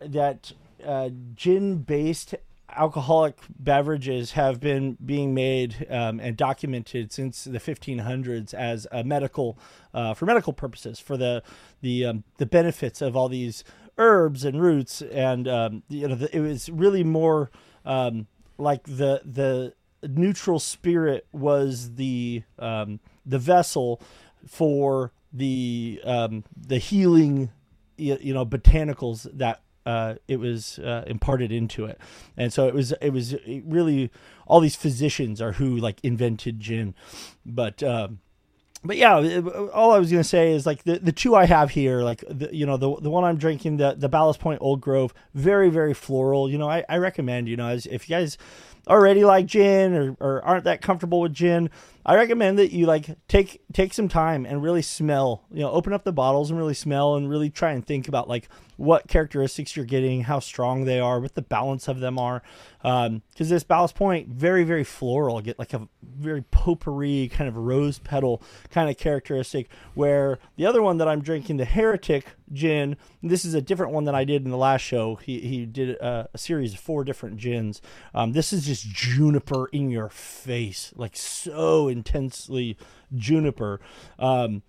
[0.00, 0.52] that
[0.84, 2.34] uh, gin-based
[2.76, 9.58] alcoholic beverages have been being made um, and documented since the 1500s as a medical
[9.92, 11.42] uh, for medical purposes for the
[11.82, 13.64] the um, the benefits of all these
[13.96, 17.50] herbs and roots and um, you know it was really more
[17.84, 18.26] um,
[18.58, 19.72] like the the
[20.08, 24.00] neutral spirit was the um, the vessel
[24.46, 27.50] for the um, the healing
[27.96, 31.98] you, know botanicals that uh, it was uh, imparted into it,
[32.36, 34.10] and so it was it was really
[34.46, 36.94] all these physicians are who like invented gin,
[37.44, 37.82] but.
[37.82, 38.20] Um,
[38.86, 41.70] but yeah, it- all I was gonna say is like the, the two I have
[41.70, 44.82] here, like the, you know the the one I'm drinking, the the Ballast Point Old
[44.82, 46.50] Grove, very very floral.
[46.50, 48.36] You know, I, I recommend you know as if you guys
[48.88, 51.70] already like gin or, or aren't that comfortable with gin,
[52.06, 55.44] I recommend that you like take take some time and really smell.
[55.50, 58.28] You know, open up the bottles and really smell and really try and think about
[58.28, 62.42] like what characteristics you're getting, how strong they are, what the balance of them are.
[62.82, 67.98] Because this Ballast Point, very, very floral, get like a very potpourri kind of rose
[67.98, 69.68] petal kind of characteristic.
[69.94, 74.04] Where the other one that I'm drinking, the Heretic gin, this is a different one
[74.04, 75.16] than I did in the last show.
[75.16, 77.80] He, he did a, a series of four different gins.
[78.12, 82.76] Um, this is just juniper in your face, like so intensely
[83.14, 83.80] juniper.
[84.18, 84.62] Um,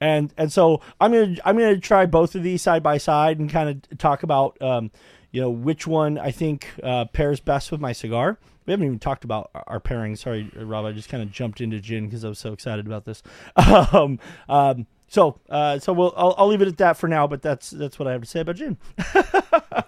[0.00, 3.50] and and so I'm gonna I'm gonna try both of these side by side and
[3.50, 4.90] kind of talk about um,
[5.30, 8.38] you know which one I think uh, pairs best with my cigar.
[8.66, 10.16] We haven't even talked about our- pairing.
[10.16, 10.84] Sorry, Rob.
[10.84, 13.22] I just kind of jumped into gin because I was so excited about this.
[13.56, 17.26] um, um, so uh, so we'll I'll, I'll leave it at that for now.
[17.26, 18.76] But that's that's what I have to say about gin.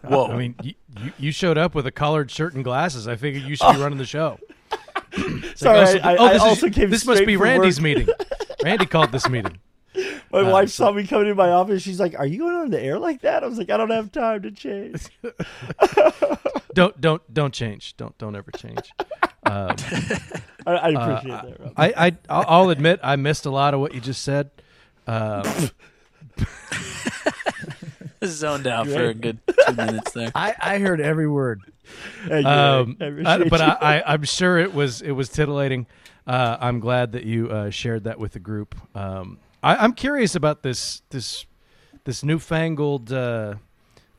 [0.09, 3.09] well, I mean, you, you, you showed up with a collared shirt and glasses.
[3.09, 4.39] I figured you should be running the show.
[5.55, 7.85] Sorry, oh, so- I- oh, I this is- also came This must be Randy's work.
[7.85, 8.09] meeting.
[8.65, 9.59] Randy called this meeting.
[10.31, 11.83] My Uh, wife so- saw me coming in my office.
[11.83, 13.91] She's like, "Are you going on the air like that?" I was like, "I don't
[13.91, 15.09] have time to change."
[16.75, 17.97] Don't don't don't change.
[17.97, 18.93] Don't don't ever change.
[19.45, 19.75] Um,
[20.67, 21.73] I, I appreciate that, Rob.
[21.77, 24.51] I, I I'll I'll admit I missed a lot of what you just said.
[25.09, 25.43] Um,
[28.25, 30.31] zoned out You for a good two minutes there.
[30.35, 31.61] I, I heard every word.
[32.31, 33.27] Um, right.
[33.27, 33.61] I I- but.
[33.61, 35.87] I, I, I'm sure it was it was titillating.
[36.27, 38.75] Uh, I'm glad that you uh, shared that with the group.
[38.95, 41.47] Um, I, I'm curious about this this
[42.05, 43.55] this newfangled uh,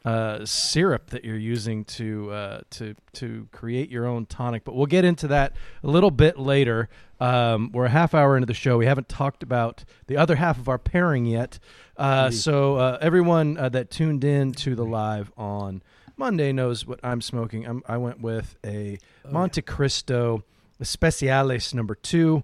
[0.06, 4.64] uh, syrup that you're using to uh, to to create your own tonic.
[4.64, 6.90] But we'll get into that a little bit later.
[7.20, 8.78] Um, we're a half hour into the show.
[8.78, 11.60] We haven't talked about the other half of our pairing yet.
[11.98, 15.82] Uh, so uh, everyone uh, that tuned in to the live on
[16.16, 17.66] Monday knows what I'm smoking.
[17.66, 20.44] I'm, I went with a Montecristo
[20.82, 22.44] Especiales number two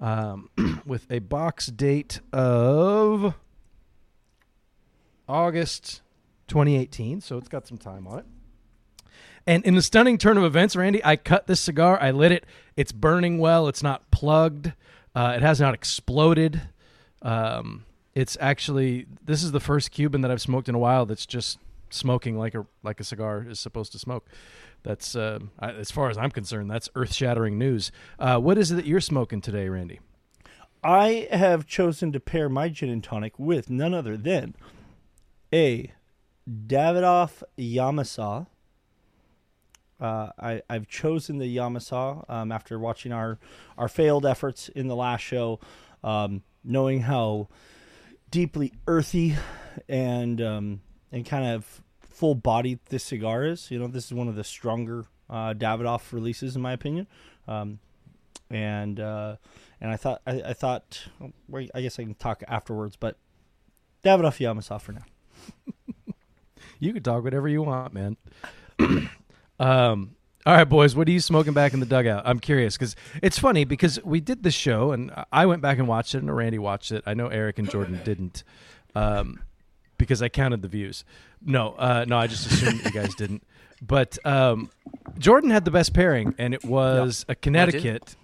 [0.00, 0.50] um,
[0.86, 3.34] with a box date of
[5.28, 6.02] August
[6.48, 7.20] 2018.
[7.20, 8.26] So it's got some time on it.
[9.46, 11.98] And in the stunning turn of events, Randy, I cut this cigar.
[12.00, 12.44] I lit it.
[12.76, 13.68] It's burning well.
[13.68, 14.72] It's not plugged.
[15.14, 16.62] Uh, it has not exploded.
[17.22, 21.26] Um, it's actually this is the first Cuban that I've smoked in a while that's
[21.26, 21.58] just
[21.90, 24.28] smoking like a like a cigar is supposed to smoke.
[24.82, 27.92] That's uh, I, as far as I'm concerned, that's earth shattering news.
[28.18, 30.00] Uh, what is it that you're smoking today, Randy?
[30.82, 34.54] I have chosen to pair my gin and tonic with none other than
[35.52, 35.92] a
[36.48, 38.46] Davidoff Yamasa.
[39.98, 43.38] Uh, I, I've chosen the Yamasa um, after watching our,
[43.78, 45.58] our failed efforts in the last show,
[46.04, 47.48] um, knowing how
[48.30, 49.36] deeply earthy
[49.88, 50.80] and um,
[51.12, 53.70] and kind of full bodied this cigar is.
[53.70, 57.06] You know, this is one of the stronger uh, Davidoff releases in my opinion.
[57.48, 57.78] Um,
[58.50, 59.36] and uh,
[59.80, 61.08] and I thought I, I thought
[61.48, 63.16] well, I guess I can talk afterwards, but
[64.04, 65.02] Davidoff Yamasa for now.
[66.78, 68.16] You can talk whatever you want, man.
[69.58, 72.22] um, all right, boys, what are you smoking back in the dugout?
[72.24, 75.88] I'm curious because it's funny because we did the show and I went back and
[75.88, 77.02] watched it, and Randy watched it.
[77.06, 78.44] I know Eric and Jordan didn't
[78.94, 79.40] um,
[79.98, 81.04] because I counted the views.
[81.44, 83.42] No, uh, no, I just assumed you guys didn't.
[83.82, 84.70] But um,
[85.18, 88.16] Jordan had the best pairing, and it was a Connecticut.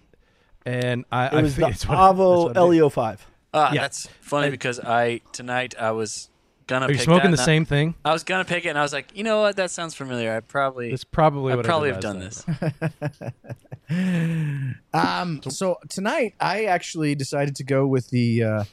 [0.65, 2.71] And I, It was fi- the it's what- Avo that's what I did.
[2.71, 3.27] Leo five.
[3.53, 3.81] Ah, Yeah.
[3.83, 6.31] that's funny because I tonight I was
[6.73, 6.87] gonna.
[6.87, 7.95] Are you pick smoking that the and I- same thing?
[8.05, 9.57] I was gonna pick it, and I was like, you know what?
[9.57, 10.35] That sounds familiar.
[10.35, 12.45] I probably, It's probably I what probably I have done this.
[14.95, 18.65] Um, so tonight I actually decided to go with the uh,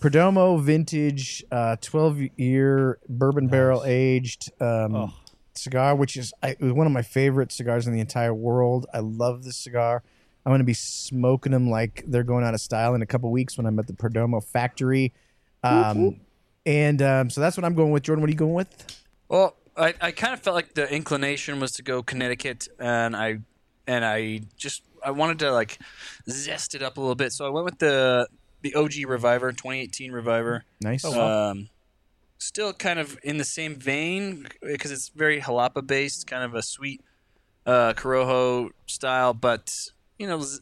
[0.00, 5.14] Perdomo vintage uh, 12 year bourbon barrel aged um, Oh.
[5.54, 8.86] cigar, which is I, it was one of my favorite cigars in the entire world.
[8.94, 10.02] I love this cigar.
[10.44, 13.30] I'm going to be smoking them like they're going out of style in a couple
[13.30, 15.12] weeks when I'm at the Perdomo factory.
[15.64, 16.20] Um,
[16.66, 18.02] and um, so that's what I'm going with.
[18.02, 19.00] Jordan, what are you going with?
[19.28, 23.38] Well, I, I kind of felt like the inclination was to go Connecticut, and I
[23.86, 25.78] and I just I wanted to like
[26.28, 28.28] zest it up a little bit, so I went with the
[28.62, 30.64] the OG Reviver, 2018 Reviver.
[30.80, 31.04] Nice.
[31.04, 31.68] Um,
[32.38, 36.62] still kind of in the same vein because it's very jalapa based, kind of a
[36.62, 37.00] sweet
[37.66, 40.60] uh, Corojo style, but you know, z-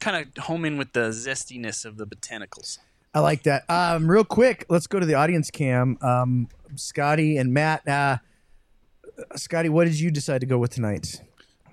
[0.00, 2.78] kind of home in with the zestiness of the botanicals.
[3.14, 3.68] I like that.
[3.68, 5.98] Um, real quick, let's go to the audience cam.
[6.00, 7.86] Um, Scotty and Matt.
[7.86, 8.18] Uh,
[9.36, 11.20] Scotty, what did you decide to go with tonight?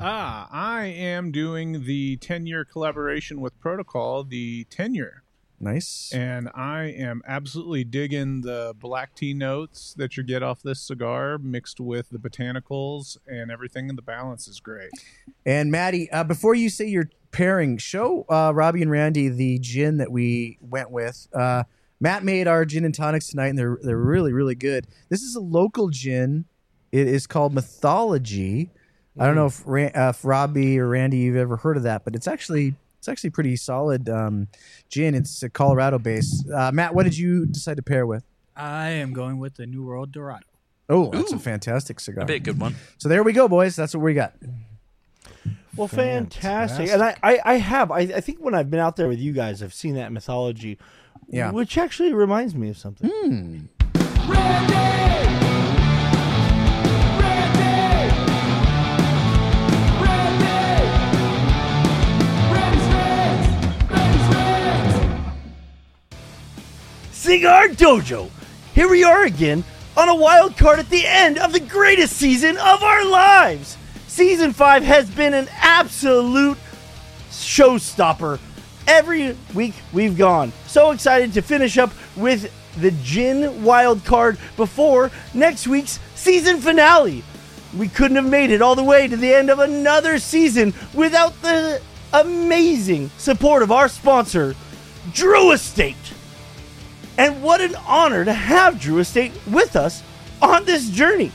[0.02, 5.24] Ah, I am doing the 10 year collaboration with Protocol, the tenure.
[5.62, 6.12] Nice.
[6.14, 11.38] And I am absolutely digging the black tea notes that you get off this cigar
[11.38, 14.92] mixed with the botanicals and everything, and the balance is great.
[15.46, 19.98] And Maddie, uh, before you say your pairing, show uh, Robby and Randy the gin
[19.98, 21.28] that we went with.
[21.34, 21.64] Uh,
[22.00, 24.88] Matt made our gin and tonics tonight, and they're they're really really good.
[25.10, 26.46] This is a local gin.
[26.92, 28.70] It is called Mythology.
[29.18, 32.16] I don't know if, uh, if Robby or Randy you've ever heard of that, but
[32.16, 34.48] it's actually it's actually pretty solid um,
[34.90, 35.14] gin.
[35.14, 36.44] It's a Colorado base.
[36.54, 38.24] Uh, Matt, what did you decide to pair with?
[38.56, 40.46] I am going with the New World Dorado.
[40.90, 42.26] Oh, that's a fantastic cigar.
[42.26, 42.76] That'd be a good one.
[42.98, 43.76] So there we go, boys.
[43.76, 44.34] That's what we got.
[45.76, 46.90] Well, fantastic.
[46.90, 47.92] And I, I, I have.
[47.92, 50.78] I, I think when I've been out there with you guys, I've seen that mythology.
[51.28, 51.52] Yeah.
[51.52, 53.10] Which actually reminds me of something.
[53.10, 53.60] Hmm.
[67.12, 68.32] Cigar Dojo.
[68.74, 69.64] Here we are again
[69.96, 73.78] on a wild card at the end of the greatest season of our lives.
[74.20, 76.58] Season 5 has been an absolute
[77.30, 78.38] showstopper
[78.86, 80.52] every week we've gone.
[80.68, 82.52] So excited to finish up with
[82.82, 87.24] the Gin wild card before next week's season finale.
[87.78, 91.42] We couldn't have made it all the way to the end of another season without
[91.42, 94.54] the amazing support of our sponsor,
[95.14, 95.96] Drew Estate.
[97.18, 100.04] And what an honor to have Drew Estate with us
[100.42, 101.32] on this journey.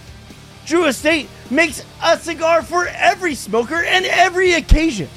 [0.67, 5.09] Drew Estate makes a cigar for every smoker and every occasion.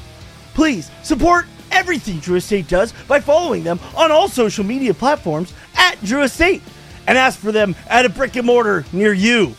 [0.54, 6.02] Please support everything Drew Estate does by following them on all social media platforms at
[6.04, 6.62] Drew Estate
[7.08, 9.56] and ask for them at a brick and mortar near you.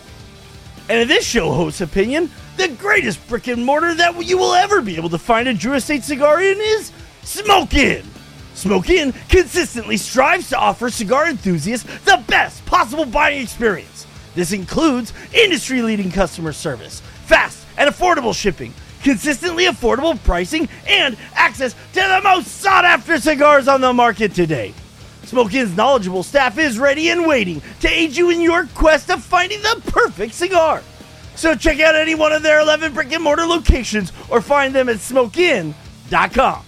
[0.89, 4.83] And in this show host's opinion, the greatest brick and mortar that you will ever
[4.83, 6.93] be able to find a Drew Estate cigar in is.
[7.23, 14.08] Smoke Inn consistently strives to offer cigar enthusiasts the best possible buying experience.
[14.39, 18.73] This includes industry leading customer service, fast and affordable shipping,
[19.03, 24.75] consistently affordable pricing, and access to the most sought after cigars on the market today.
[25.25, 29.25] Smoke Inn's knowledgeable staff is ready and waiting to aid you in your quest of
[29.25, 30.85] finding the perfect cigar.
[31.35, 34.89] So check out any one of their 11 brick and mortar locations or find them
[34.89, 36.65] at smokeinn.com.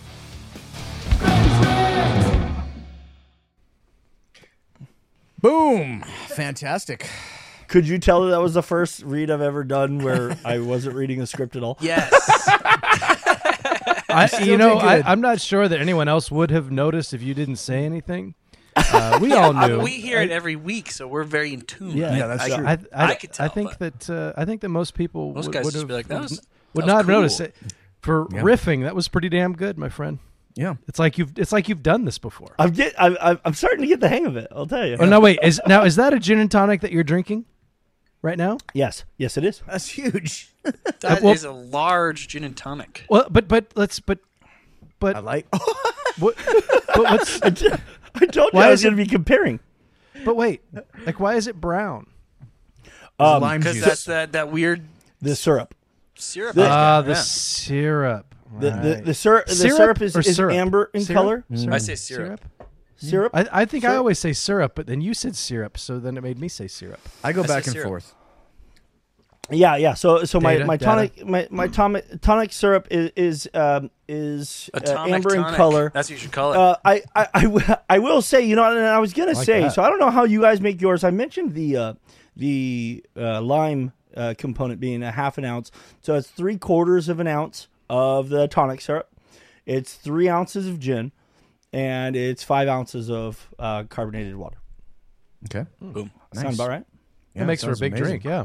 [5.41, 6.03] Boom!
[6.27, 7.09] Fantastic.
[7.71, 10.97] Could you tell that that was the first read I've ever done where I wasn't
[10.97, 11.79] reading a script at all?
[11.83, 12.13] Yes.
[14.13, 17.33] I, you know, I, I'm not sure that anyone else would have noticed if you
[17.33, 18.35] didn't say anything.
[18.75, 19.77] Uh, we all I knew.
[19.77, 21.97] mean, we hear it every week, so we're very in tune.
[21.97, 22.17] Yeah.
[22.17, 22.67] Yeah, that's I, true.
[22.67, 25.47] I, I, I could tell, I think that uh, I think that most people Most
[25.47, 26.43] would, guys would have be like, "That was-
[26.75, 27.55] would that not was have noticed cool." it.
[28.01, 28.41] For Yeah.
[28.43, 30.19] riffing, that was pretty damn good, my friend.
[30.57, 30.75] Yeah.
[30.89, 32.55] It's like you've it's like you've done this before.
[32.59, 34.49] I'm get I'm, I'm- I'm starting to get the hang of it.
[34.51, 34.97] I'll tell you.
[34.99, 35.39] Oh no, wait.
[35.43, 37.45] Is now is that a gin and tonic that you're drinking
[38.23, 38.59] right now?
[38.75, 39.63] Yes, yes, it is.
[39.67, 40.51] That's huge.
[41.01, 43.05] That well- is a large gin and tonic.
[43.09, 44.19] Well, but but let's but
[44.99, 45.47] but I like.
[46.19, 46.37] what,
[46.95, 49.61] but what's I told you Why I was is going to be comparing.
[50.25, 50.63] but wait,
[51.07, 52.07] like why is it brown?
[53.19, 53.83] Um, lime juice.
[53.85, 54.83] that's that, that weird
[55.21, 55.75] the syrup.
[56.15, 56.55] syrup.
[56.55, 57.15] The- that's Ah, the yeah.
[57.17, 58.35] syrup.
[58.59, 59.05] The, the, Right.
[59.05, 60.55] the syrup the Syrup syrup is, is syrup?
[60.55, 61.17] amber in Syrup?
[61.17, 61.45] color.
[61.73, 62.41] I say syrup.
[63.01, 63.33] Syrup.
[63.35, 66.23] I, I think I always say syrup, but then you said syrup, so then it
[66.23, 67.01] made me say syrup.
[67.25, 67.89] I go I back and syrup.
[67.89, 68.15] forth.
[69.51, 69.95] Yeah, yeah.
[69.95, 70.85] So so my, Data, my data.
[70.85, 75.91] tonic my, my tonic tonic syrup is is um, is uh, Atomic amber in color.
[75.93, 76.57] That's what you should call it.
[76.57, 79.45] Uh, I, I, I, w- I will say, you know, and I was gonna like
[79.47, 79.73] say, that.
[79.73, 81.03] so I don't know how you guys make yours.
[81.03, 81.95] I mentioned the uh,
[82.37, 87.19] the uh, lime uh, component being a half an ounce, so it's three quarters of
[87.19, 89.09] an ounce of the tonic syrup.
[89.67, 91.11] It's three ounces of gin,
[91.73, 94.59] and it's five ounces of uh, carbonated water.
[95.47, 95.69] Okay.
[95.81, 96.11] Boom.
[96.35, 96.85] Sound about right?
[97.35, 98.07] Yeah, it makes for a big amazing.
[98.21, 98.25] drink.
[98.25, 98.45] Yeah,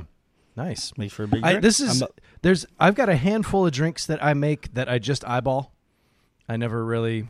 [0.56, 0.92] nice.
[0.98, 1.44] Makes for a big.
[1.44, 1.64] I, drink.
[1.64, 2.10] this is a-
[2.42, 5.74] there's I've got a handful of drinks that I make that I just eyeball.
[6.48, 7.28] I never really,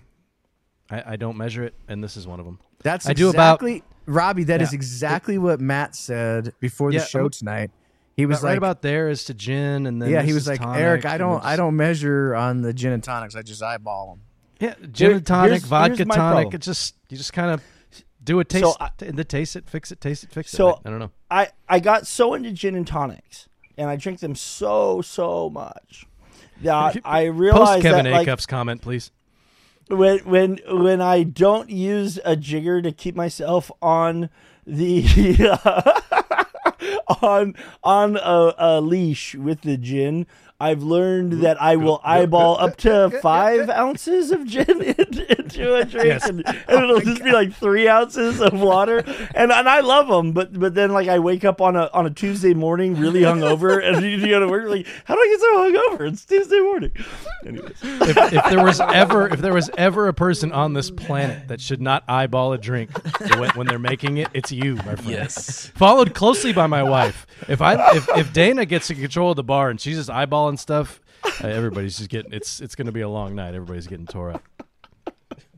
[0.92, 2.60] I, I don't measure it, and this is one of them.
[2.84, 4.44] That's I do about- exactly Robby.
[4.44, 4.78] That is Yeah.
[4.78, 7.72] exactly what Matt said before the Yeah, show tonight.
[8.18, 10.48] He was About- like, right about there is to gin, and then yeah, he was
[10.48, 13.36] like, tonic, Eric, I don't, then I don't measure on the gin and tonics.
[13.36, 14.22] I just eyeball them.
[14.60, 16.34] Yeah, gin Here- and tonic, here's- vodka here's my tonic.
[16.44, 16.56] problem.
[16.56, 17.62] It just you just kind of
[18.24, 20.70] do a taste, So I- t- the taste it, fix it, taste it, fix So-
[20.70, 20.76] it.
[20.86, 21.12] I, I don't know.
[21.30, 26.06] I, I got so into gin and tonics, and I drink them so so much
[26.62, 29.12] that I Post realized Kevin that like Acup's comment, please.
[29.90, 34.30] when when when I don't use a jigger to keep myself on
[34.66, 35.04] the
[37.22, 40.26] on on a, a leash with the gin,
[40.58, 45.84] I've learned that I will eyeball up to five ounces of gin into, into a
[45.84, 46.30] drink, Yes.
[46.30, 49.00] and, and it'll just be like three ounces of water.
[49.36, 52.06] And and I love them, but but then like I wake up on a on
[52.06, 55.28] a Tuesday morning really hungover, and you, you go to work like, how do I
[55.28, 56.12] get so hungover?
[56.14, 56.92] It's Tuesday morning.
[57.46, 61.50] Anyways, if, if there was ever if there was ever a person on this planet
[61.50, 62.92] that should not eyeball a drink
[63.38, 65.10] when, when they're making it, it's you, my friend.
[65.10, 65.68] Yes.
[65.76, 67.28] Followed closely by my wife.
[67.50, 70.45] If I if, if Dana gets in control of the bar and she's just eyeballing
[70.58, 71.02] stuff,
[71.44, 73.54] uh, everybody's just getting it's it's going to be a long night.
[73.56, 74.44] Everybody's getting tore up.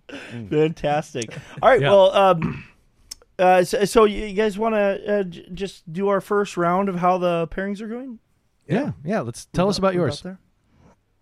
[0.50, 1.38] fantastic.
[1.62, 1.90] All right, Yeah.
[1.90, 2.12] well.
[2.16, 2.64] um
[3.40, 6.96] uh, so, so you guys want to uh, j- just do our first round of
[6.96, 8.20] how the pairings are going?
[8.68, 9.20] Yeah, yeah.
[9.22, 10.22] Let's tell us about yours.
[10.22, 10.40] there?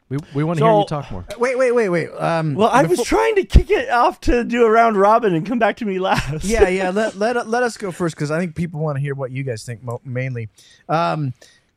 [0.07, 1.25] We we want to hear you talk more.
[1.39, 2.09] Wait, wait, wait, wait.
[2.11, 5.45] Um, Well, I was trying to kick it off to do a round robin and
[5.47, 6.43] come back to me last.
[6.45, 6.89] yeah, yeah.
[6.93, 9.43] Let let let us go first because I think people want to hear what you
[9.43, 10.49] guys think mo- mainly.
[10.87, 11.33] Um,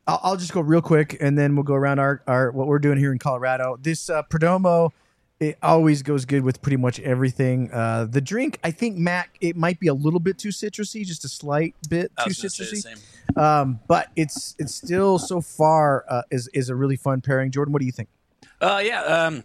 [0.09, 2.79] I'll, I'll just go real quick and then we'll go around our, our what we're
[2.79, 3.77] doing here in Colorado.
[3.79, 4.89] This uh, Perdomo,
[5.39, 7.71] it always goes good with pretty much everything.
[7.71, 11.25] Uh, the drink, I think Mac, it might be a little bit too citrusy, just
[11.25, 13.37] a slight bit too was gonna say the citrusy.
[13.37, 17.51] Um, but it's it's still so far uh, is is a really fun pairing.
[17.51, 18.09] Jordan, what do you think?
[18.59, 19.43] Uh, yeah, um,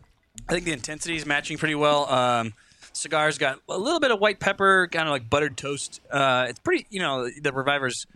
[0.48, 2.10] I think the intensity is matching pretty well.
[2.10, 2.54] Um,
[2.94, 6.00] cigars got a little bit of white pepper, kind of like buttered toast.
[6.10, 8.06] Uh, it's pretty, you know, the Reviver's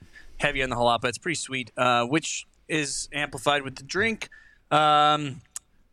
[0.41, 1.05] heavy on the Jalapa.
[1.05, 4.28] It's pretty sweet, uh, which is amplified with the drink.
[4.70, 5.41] Um,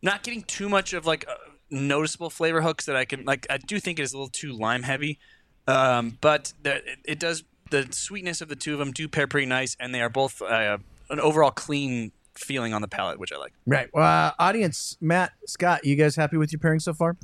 [0.02, 1.34] not getting too much of like uh,
[1.70, 3.46] noticeable flavor hooks that I can like.
[3.50, 5.18] I do think it is a little too lime heavy,
[5.66, 9.26] um, but the, it, it does the sweetness of the two of them do pair
[9.26, 10.78] pretty nice, and they are both uh,
[11.10, 13.54] an overall clean feeling on the palate, which I like.
[13.66, 17.16] Right, uh, audience, Matt, Scott, you guys happy with your pairing so far?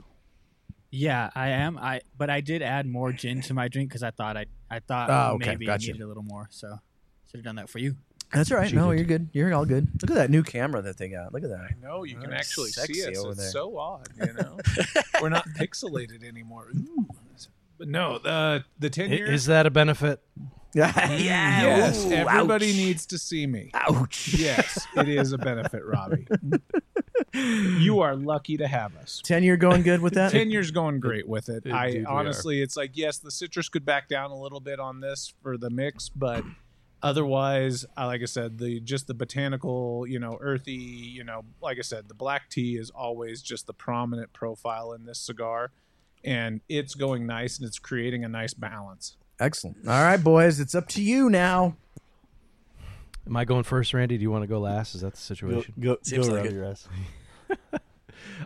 [0.91, 1.79] Yeah, I am.
[1.79, 4.81] I but I did add more gin to my drink because I thought I I
[4.81, 5.91] thought Oh, okay, maybe gotcha.
[5.91, 6.49] I needed a little more.
[6.51, 6.79] So
[7.33, 7.97] should have done that for you.
[8.33, 8.73] That's all right.
[8.73, 9.29] No, you're good.
[9.33, 9.89] You're all good.
[10.01, 11.33] Look at that new camera that they got.
[11.35, 11.61] Look at that.
[11.61, 13.19] I know you can Oh, actually see us.
[13.19, 13.51] over It's there.
[13.51, 14.59] so odd, you know.
[15.21, 16.69] We're not pixelated anymore.
[16.75, 17.07] Ooh.
[17.79, 19.31] But no, the the ten I- year.
[19.33, 20.21] Is that a benefit?
[20.75, 21.63] Mm, yeah.
[21.63, 22.77] yes, Ooh, everybody ouch.
[22.77, 23.71] needs to see me.
[23.75, 24.33] Ouch.
[24.33, 26.27] Yes, it is a benefit, Robby.
[27.35, 29.21] you are lucky to have us.
[29.23, 30.33] Ten year going good with that?
[30.33, 31.67] Ten years going great with it.
[31.67, 32.19] Indeed I we are.
[32.21, 35.59] honestly, it's like yes, the citrus could back down a little bit on this for
[35.59, 36.43] the mix, but
[37.03, 41.83] otherwise, like I said, the just the botanical, you know, earthy, you know, like I
[41.83, 45.73] said, the black tea is always just the prominent profile in this cigar,
[46.25, 49.17] and it's going nice and it's creating a nice balance.
[49.41, 49.77] Excellent.
[49.89, 51.77] All right, boys, it's up to you now.
[53.27, 54.17] Am I going first, Randy?
[54.17, 54.95] Do you want to go last?
[54.95, 55.75] Is that the situation?
[55.79, 56.61] go, Seems go like Robby it.
[56.61, 56.89] Rez.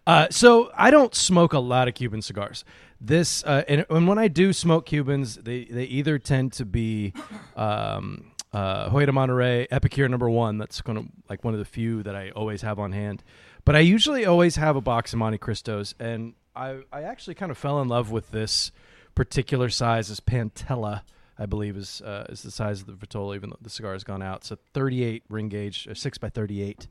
[0.06, 2.64] Uh, so I don't smoke a lot of Cuban cigars.
[3.00, 7.12] This uh, and, and when I do smoke Cubans, they they either tend to be
[7.56, 10.56] um, uh, Hoyo de Monterrey Epicure number one.
[10.56, 13.22] That's going to like one of the few that I always have on hand.
[13.66, 17.58] But I usually always have a box of Montecristos, and I I actually kind of
[17.58, 18.72] fell in love with this
[19.14, 20.08] particular size.
[20.08, 21.02] This Pantella,
[21.38, 24.04] I believe, is uh, is the size of the Vitola, even though the cigar has
[24.04, 24.42] gone out.
[24.42, 26.88] So 38 ring gauge, six by 38.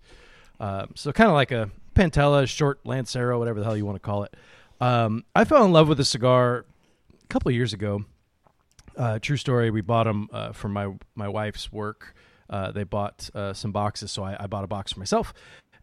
[0.59, 4.05] Um, so kind of like a Pantella, short Lancero, whatever the hell you want to
[4.05, 4.35] call it.
[4.79, 6.63] Um, I fell in love with the cigar
[7.23, 8.05] a couple years ago.
[8.97, 9.71] Uh, true story.
[9.71, 12.15] We bought them uh, for my my wife's work.
[12.49, 15.33] Uh, they bought uh, some boxes, so I, I bought a box for myself,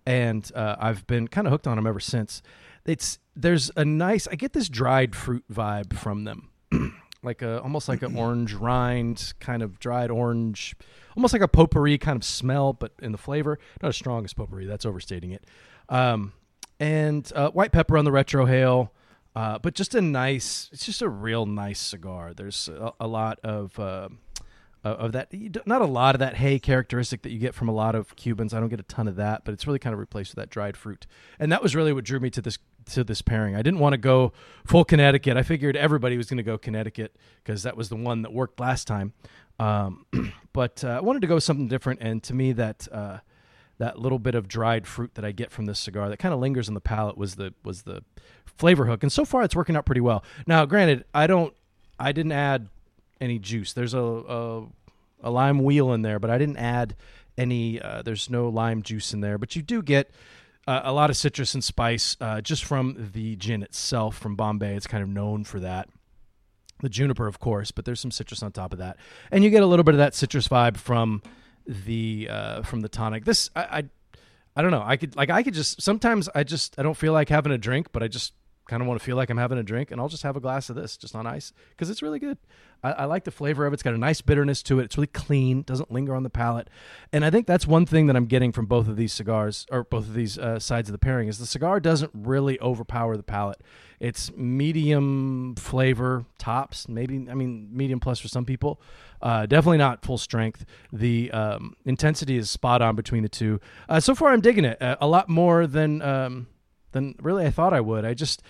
[0.06, 2.42] and uh, I've been kind of hooked on them ever since.
[2.84, 4.28] It's there's a nice.
[4.28, 6.50] I get this dried fruit vibe from them,
[7.22, 10.74] like a almost like an orange rind, kind of dried orange,
[11.16, 13.58] almost like a potpourri kind of smell, but in the flavor.
[13.82, 14.66] Not as strong as potpourri.
[14.66, 15.44] That's overstating it.
[15.88, 16.32] Um,
[16.78, 18.90] and uh, white pepper on the retro retrohale.
[19.34, 22.34] Uh, but just a nice, it's just a real nice cigar.
[22.34, 24.08] There's a, a lot of uh,
[24.84, 27.94] of that, don't- a lot of that hay characteristic that you get from a lot
[27.94, 28.52] of Cubans.
[28.52, 30.50] I don't get a ton of that, but it's really kind of replaced with that
[30.50, 31.06] dried fruit.
[31.38, 33.54] And that was really what drew me to this to this pairing.
[33.54, 34.32] I didn't want to go
[34.66, 35.36] full Connecticut.
[35.36, 38.58] I figured everybody was going to go Connecticut because that was the one that worked
[38.58, 39.12] last time.
[39.60, 40.04] Um,
[40.52, 42.88] but uh, I wanted to go something different, and to me that.
[42.90, 43.18] Uh,
[43.78, 46.38] that little bit of dried fruit that I get from this cigar that kind of
[46.38, 48.04] lingers in the palate was the was the
[48.56, 50.24] flavor hook, and so far it's working out pretty well.
[50.46, 51.54] Now, granted, I don't,
[51.98, 52.68] I didn't add
[53.20, 53.72] any juice.
[53.72, 54.66] There's a a,
[55.22, 56.96] a lime wheel in there, but I didn't add
[57.36, 57.80] any.
[57.80, 60.10] Uh, there's no lime juice in there, but you do get.
[60.64, 64.76] Uh, a lot of citrus and spice uh, just from the gin itself from Bombay.
[64.76, 65.88] It's kind of known for that
[66.82, 68.98] the juniper, of course, but there's some citrus on top of that,
[69.30, 71.22] and you get a little bit of that citrus vibe from
[71.66, 73.24] the uh, from the tonic.
[73.24, 73.84] This I, I
[74.56, 74.82] I don't know.
[74.84, 77.58] I could like I could just sometimes I just I don't feel like having a
[77.58, 78.34] drink, but I just
[78.72, 80.40] kind of want to feel like I'm having a drink, and I'll just have a
[80.40, 82.38] glass of this just on ice because it's really good.
[82.82, 83.74] I, I like the flavor of it.
[83.74, 84.84] It's got a nice bitterness to it.
[84.84, 86.68] It's really clean, doesn't linger on the palate,
[87.12, 89.84] and I think that's one thing that I'm getting from both of these cigars or
[89.84, 93.22] both of these uh, sides of the pairing is the cigar doesn't really overpower the
[93.22, 93.60] palate.
[94.00, 98.80] It's medium flavor tops, maybe I mean medium plus for some people.
[99.20, 100.64] Uh, definitely not full strength.
[100.92, 103.60] The um, intensity is spot on between the two.
[103.88, 106.48] Uh, so far, I'm digging it uh, a lot more than um,
[106.92, 108.04] than really I thought I would.
[108.04, 108.42] I just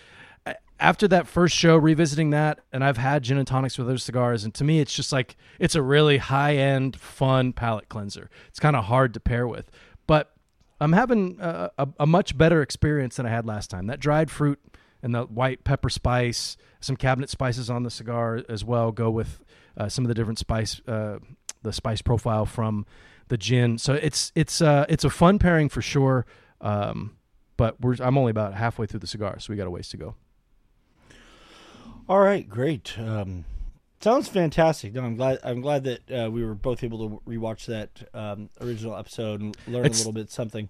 [0.83, 4.43] after that first show, revisiting that, and I've had gin and tonics with other cigars,
[4.43, 8.29] and to me, it's just like it's a really high end, fun palate cleanser.
[8.49, 9.71] It's kind of hard to pair with,
[10.07, 10.35] but
[10.81, 13.87] I'm having a, a, a much better experience than I had last time.
[13.87, 14.59] That dried fruit
[15.03, 19.45] and the white pepper spice, some cabinet spices on the cigar as well go with
[19.77, 21.19] uh, some of the different spice, uh,
[21.63, 22.85] the spice profile from
[23.29, 23.79] the gin.
[23.79, 26.27] So it's it's uh, it's a fun pairing for sure.
[26.61, 27.17] Um,
[27.57, 29.97] but we're I'm only about halfway through the cigar, so we got a ways to
[29.97, 30.15] go.
[32.09, 32.99] All right, great.
[32.99, 33.45] Um,
[34.01, 34.93] sounds fantastic.
[34.95, 35.39] No, I'm glad.
[35.45, 39.57] I'm glad that uh, we were both able to rewatch that um, original episode and
[39.67, 40.69] learn It's- a little bit something.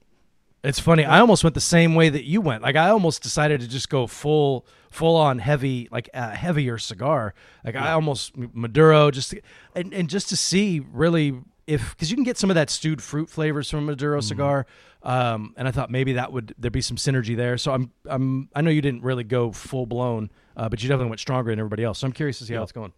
[0.65, 1.05] It's funny.
[1.05, 2.63] I almost went the same way that you went.
[2.63, 7.35] Like I almost decided to just go full, full on heavy, like a heavier cigar.
[7.65, 9.35] Like I almost Maduro, just
[9.75, 13.03] and and just to see really if because you can get some of that stewed
[13.03, 14.67] fruit flavors from a Maduro cigar.
[15.03, 17.59] Um, and I thought maybe that would there be some synergy there.
[17.59, 21.11] So I'm I'm I know you didn't really go full blown, uh, but you definitely
[21.11, 21.99] went stronger than everybody else.
[21.99, 22.93] So I'm curious to see how it's going.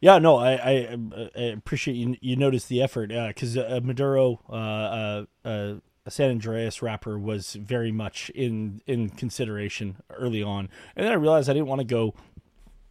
[0.00, 0.98] Yeah, no, I, I,
[1.36, 2.16] I appreciate you.
[2.22, 5.74] You noticed the effort because uh, Maduro, uh, uh, uh,
[6.08, 11.50] San Andrés wrapper was very much in in consideration early on, and then I realized
[11.50, 12.14] I didn't want to go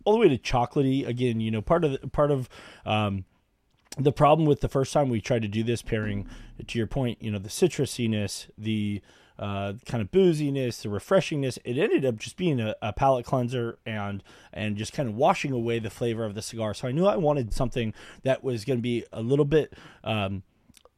[0.05, 1.39] all the way to chocolatey again.
[1.39, 2.47] You know, part of the, part of
[2.85, 3.25] um,
[3.97, 6.27] the problem with the first time we tried to do this pairing,
[6.67, 9.01] to your point, you know, the citrusiness, the
[9.39, 13.79] uh, kind of booziness, the refreshingness, it ended up just being a, a palate cleanser
[13.85, 14.21] and
[14.51, 16.73] and just kind of washing away the flavor of the cigar.
[16.73, 19.73] So I knew I wanted something that was going to be a little bit.
[20.03, 20.43] Um,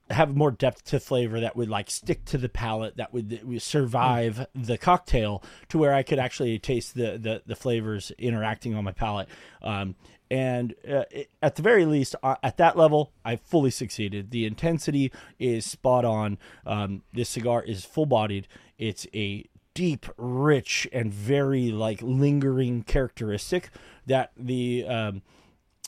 [0.09, 3.47] have more depth to flavor that would like stick to the palate that would, that
[3.47, 8.75] would survive the cocktail to where I could actually taste the the, the flavors interacting
[8.75, 9.29] on my palate.
[9.61, 9.95] Um,
[10.31, 11.03] and uh,
[11.41, 14.31] at the very least, uh, at that level, I fully succeeded.
[14.31, 16.37] The intensity is spot on.
[16.65, 18.47] Um, this cigar is full bodied.
[18.77, 23.71] It's a deep, rich, and very like lingering characteristic
[24.05, 25.21] that the um,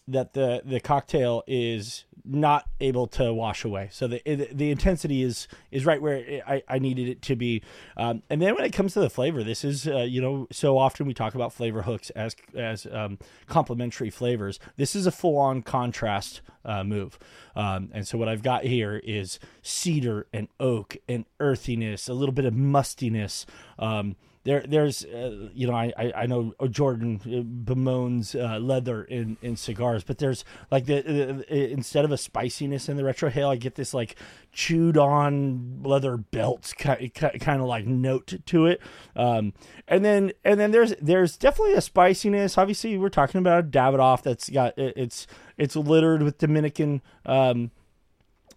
[0.07, 3.89] that the the cocktail is not able to wash away.
[3.91, 7.61] So the the intensity is is right where I, I needed it to be.
[7.97, 10.77] Um, and then when it comes to the flavor, this is uh, you know so
[10.77, 14.59] often we talk about flavor hooks as as um, complementary flavors.
[14.77, 17.19] This is a full on contrast uh, move.
[17.55, 22.33] Um, and so what I've got here is cedar and oak and earthiness, a little
[22.33, 23.45] bit of mustiness.
[23.77, 29.37] Um, there, there's, uh, you know, I, I, know Jordan uh, bemoans uh, leather in,
[29.41, 33.55] in cigars, but there's like the, uh, instead of a spiciness in the retrohale, I
[33.55, 34.17] get this like
[34.51, 38.81] chewed on leather belt kind, kind of like note to it.
[39.15, 39.53] Um,
[39.87, 42.57] and then, and then there's, there's definitely a spiciness.
[42.57, 45.25] Obviously, we're talking about a Davidoff that's got it, it's,
[45.57, 47.71] it's littered with Dominican, um,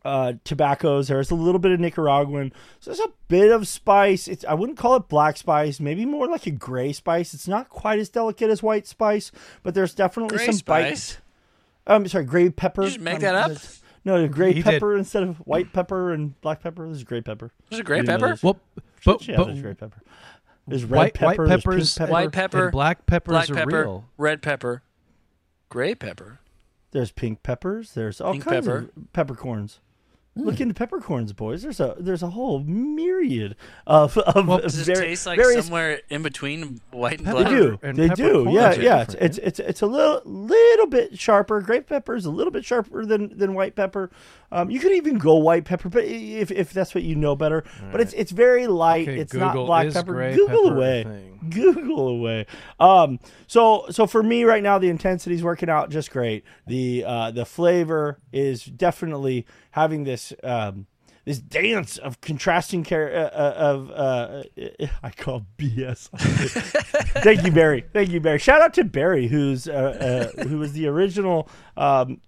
[0.06, 1.08] uh, tobaccos.
[1.08, 2.52] There's a little bit of Nicaraguan.
[2.80, 4.28] So there's a bit of spice.
[4.28, 5.80] It's I wouldn't call it black spice.
[5.80, 7.34] Maybe more like a gray spice.
[7.34, 9.32] It's not quite as delicate as white spice,
[9.62, 11.18] but there's definitely Gray some spice?
[11.86, 11.94] bite.
[11.94, 12.82] Um, sorry, gray pepper.
[12.82, 13.46] You just make Um, that up?
[13.48, 14.64] there's- No, gray He did.
[14.64, 16.86] pepper instead of white pepper and black pepper.
[16.88, 17.50] This is gray pepper.
[17.70, 18.34] There's a gray You didn't know pepper.
[18.34, 18.42] this?
[18.42, 18.60] Well,
[19.04, 20.00] but, yeah, but there's gray pepper.
[20.68, 21.26] There's red white, pepper.
[21.26, 22.12] white there's pink peppers, pepper.
[22.12, 24.04] White pepper, and black peppers black are pepper, real.
[24.18, 24.82] red pepper,
[25.68, 26.38] gray pepper.
[26.92, 27.92] There's pink peppers.
[27.94, 28.78] There's all Pink kinds pepper.
[28.78, 29.80] of peppercorns.
[30.36, 30.60] Look mm.
[30.60, 31.62] into peppercorns, boys.
[31.62, 33.56] There's a there's a whole myriad
[33.86, 37.38] of of well, Does very, it taste like various somewhere in between white and Pepper.
[37.38, 37.56] They black?
[37.56, 37.78] do.
[37.82, 38.46] and They do.
[38.50, 39.02] Yeah, yeah.
[39.02, 41.62] It's, it's it's it's a little little bit sharper.
[41.62, 44.10] Grape pepper is a little bit sharper than than white pepper.
[44.52, 47.64] Um, you could even go white pepper, but if if that's what you know better.
[47.90, 49.08] But it's it's very light.
[49.08, 50.32] Okay, it's not black pepper.
[50.32, 51.04] Google pepper away.
[51.04, 51.50] thing?
[51.50, 52.46] Google away.
[52.80, 56.44] Um, so so for me right now, the intensity's working out just great.
[56.66, 60.32] The uh, the flavor is definitely having this.
[60.42, 60.86] Um,
[61.24, 64.42] this dance of contrasting char- uh, uh, of uh,
[65.02, 66.08] I call BS.
[67.24, 67.84] Thank you, Barry.
[67.92, 68.38] Thank you, Barry.
[68.38, 72.20] Shout out to Barry, who's uh, uh, who was the original um,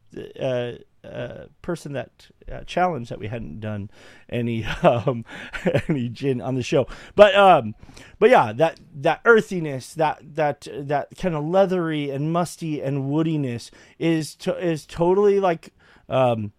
[1.05, 3.91] uh, person that uh, challenge that we hadn't done
[4.29, 5.25] any um,
[5.89, 6.87] any gin on the show.
[7.15, 7.75] But um,
[8.19, 13.71] but yeah, that that earthiness, that that that kind of leathery and musty and woodiness
[13.99, 15.73] is to, is totally like
[16.09, 16.53] um,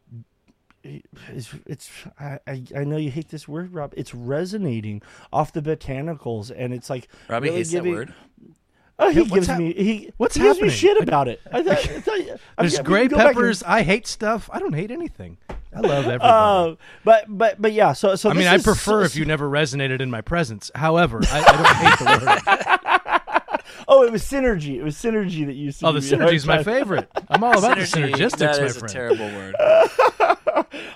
[0.83, 3.93] it's, it's I, I I know you hate this word, Rob.
[3.97, 8.13] It's resonating off the botanicals, and it's like Robby really hates giving, that word.
[9.01, 10.11] Oh, he gives hap- me he.
[10.17, 11.39] what's he gives me shit about it.
[11.51, 12.19] I thought, I thought,
[12.57, 13.63] I There's mean, gray go back and- peppers.
[13.63, 14.49] I hate stuff.
[14.51, 15.37] I don't hate anything.
[15.73, 16.21] I love everybody.
[16.23, 16.75] Uh,
[17.05, 17.93] but but but yeah.
[17.93, 20.69] So so I mean, I prefer so- if you never resonated in my presence.
[20.75, 22.25] However, I, I don't hate the
[22.55, 22.65] word.
[23.91, 24.75] Oh, it was synergy.
[24.75, 25.71] It was synergy that you.
[25.81, 27.09] Oh, the synergy's my favorite.
[27.27, 28.93] I'm all about Synergy, the synergistics, that my is a friend.
[28.93, 29.55] terrible word.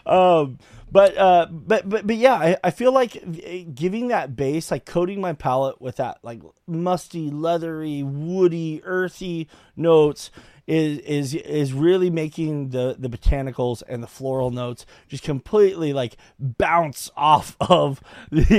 [0.05, 0.59] Um,
[0.93, 4.85] but uh, but but but yeah, I, I feel like eh, giving that base, like
[4.85, 10.31] coating my palate with that like musty, leathery, woody, earthy notes.
[10.65, 16.15] Is, is is really making the the botanicals and the floral notes just completely like
[16.39, 17.99] bounce off of
[18.31, 18.53] the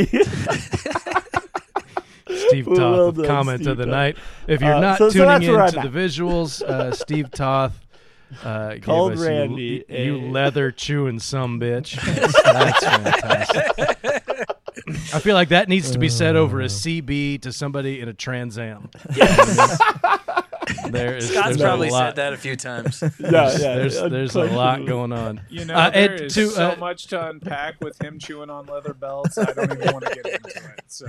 [2.49, 3.91] Steve Toth, comment Steve of the Toth.
[3.91, 4.17] night.
[4.47, 7.81] If you're Uh, not so- so tuning where into the visuals, uh, Steve Toth
[8.43, 11.95] uh, gave Called us you- Randy you, you leather chewing some bitch.
[12.03, 14.51] That's, that's fantastic.
[15.15, 18.13] I feel like that needs to be said over a CB to somebody in a
[18.15, 18.91] Trans Am.
[20.91, 22.09] there is Scott's probably a lot.
[22.11, 23.03] said that a few times.
[23.19, 25.41] yeah yeah There's there's a lot going on.
[25.49, 28.51] You know, Uh, there Ed, is to, so uh, much to unpack with him chewing
[28.51, 29.39] on leather belts.
[29.39, 30.81] I don't even want to get into it.
[30.89, 31.07] So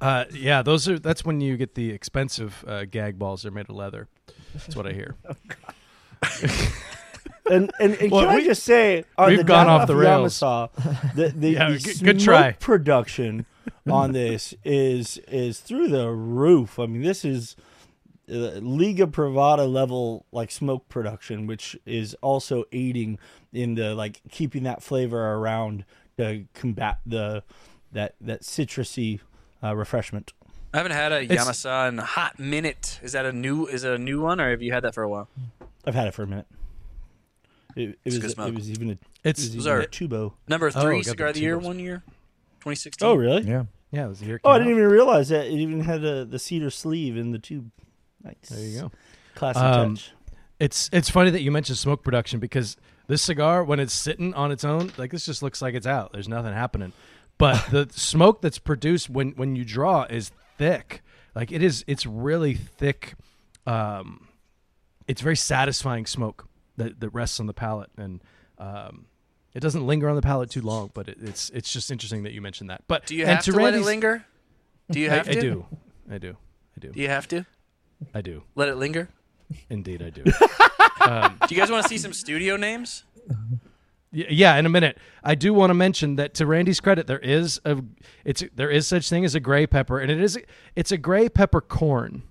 [0.00, 3.42] Uh, yeah, those are that's when you get the expensive uh, gag balls.
[3.42, 4.08] They're made of leather.
[4.54, 5.14] That's what I hear.
[7.50, 9.96] and and, and Well, can I we- just say on we've the gone off the
[9.96, 10.38] rails.
[10.40, 12.52] Yamasa, the the, Yeah, the good- smoke good try.
[12.52, 13.46] production
[13.90, 16.78] on this is is through the roof.
[16.78, 17.56] I mean, this is
[18.30, 23.18] uh, Liga Privada level like smoke production, which is also aiding
[23.52, 25.84] in the like keeping that flavor around
[26.16, 27.42] to combat the
[27.92, 29.20] that that citrusy
[29.62, 30.32] uh, refreshment.
[30.74, 32.98] I haven't had a It's- Yamasa in a hot minute.
[33.02, 33.66] Is that a new?
[33.66, 35.28] Is it a new one, or have you had that for a while?
[35.86, 36.46] I've had it for a minute.
[37.76, 39.80] It, it It's was good it was even a It's- it was Those even are-
[39.80, 40.32] a tubo.
[40.48, 41.66] Number Oh, three got the cigar of the year tubers.
[41.66, 42.02] one year,
[42.60, 43.06] 2016.
[43.08, 43.42] Oh, really?
[43.42, 43.64] Yeah.
[43.90, 44.40] yeah, it was the year.
[44.44, 44.80] Oh, I came didn't out.
[44.80, 47.70] even realize that it even had a, the cedar sleeve in the tube.
[48.22, 48.34] Nice.
[48.50, 48.92] There you go.
[49.34, 50.12] Classic Um, touch.
[50.60, 52.76] It's it's funny that you mentioned smoke production because
[53.08, 56.12] this cigar, when it's sitting on its own, like this just looks like it's out.
[56.12, 56.92] There's nothing happening.
[57.38, 61.02] But the smoke that's produced when when you draw is thick.
[61.34, 63.14] Like it is, it's really thick.
[63.66, 64.28] Um,
[65.06, 66.46] it's very satisfying smoke
[66.76, 68.22] that that rests on the palate, and
[68.58, 69.06] um,
[69.52, 70.90] it doesn't linger on the palate too long.
[70.94, 72.84] But it, it's it's just interesting that you mentioned that.
[72.88, 74.24] But Do you have to, let it linger?
[74.90, 75.40] Do you have I to?
[75.40, 75.66] do,
[76.10, 76.36] I do,
[76.76, 77.46] I do, Do you have to
[78.14, 78.42] I do.
[78.54, 79.08] let it linger?
[79.70, 80.22] Indeed, I do.
[81.48, 83.04] Do you guys want to see some studio names?
[84.14, 84.96] Yeah, in a minute.
[85.22, 87.82] I do want to mention that to Randy's credit, there is a
[88.24, 90.38] it's there is such thing as a gray pepper, and it is
[90.76, 92.22] it's a gray pepper corn.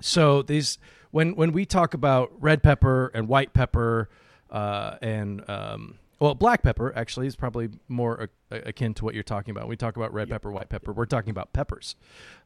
[0.00, 0.78] So these
[1.10, 4.08] when when we talk about red pepper and white pepper
[4.50, 9.22] uh, and um, well black pepper actually is probably more a, akin to what you're
[9.22, 9.64] talking about.
[9.64, 10.92] When We talk about red pepper, white pepper.
[10.92, 11.96] We're talking about peppers.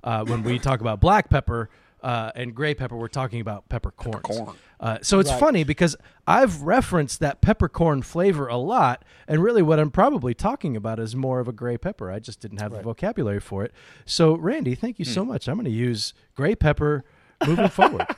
[0.02, 1.68] Uh, when we talk about black pepper
[2.02, 4.22] uh, and gray pepper, we're talking about peppercorns.
[4.26, 4.56] Peppercorn.
[4.78, 5.94] Uh, so it's funny because
[6.26, 11.14] I've referenced that peppercorn flavor a lot, and really what I'm probably talking about is
[11.14, 12.10] more of a gray pepper.
[12.10, 13.72] I just didn't have the vocabulary for it.
[14.06, 15.10] So, Randy, thank you Hmm.
[15.12, 15.48] so much.
[15.48, 17.04] I'm going to use gray pepper
[17.46, 18.06] moving forward.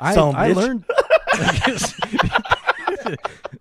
[0.00, 0.84] I, I learned.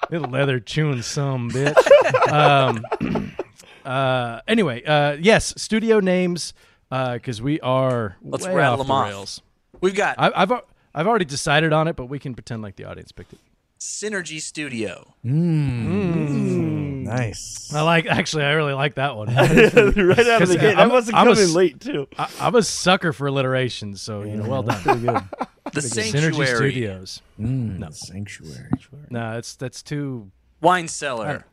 [0.09, 1.75] Little leather chewing some bitch.
[2.31, 2.83] Um,
[3.85, 6.53] uh, anyway, uh, yes, studio names
[6.91, 9.07] Uh, because we are Let's way rattle off them the off.
[9.09, 9.41] rails.
[9.81, 10.51] We've got I, I've
[10.93, 13.39] I've already decided on it, but we can pretend like the audience picked it.
[13.79, 15.13] Synergy Studio.
[15.25, 15.85] Mm.
[15.85, 17.03] Mm.
[17.03, 17.71] Nice.
[17.73, 18.05] I like.
[18.07, 19.27] Actually, I really like that one.
[19.35, 20.77] right out of the 'cause gate.
[20.77, 22.07] I'm- must have I'm come a late too.
[22.17, 24.81] I, I'm a sucker for alliteration, so you know, well done.
[24.81, 25.21] Pretty good.
[25.73, 26.55] The Synergy Sanctuary.
[26.55, 27.21] Studios.
[27.39, 27.89] Mm, No.
[27.91, 28.69] Sanctuary.
[29.09, 30.31] No, that's that's too.
[30.61, 31.45] Wine Cellar.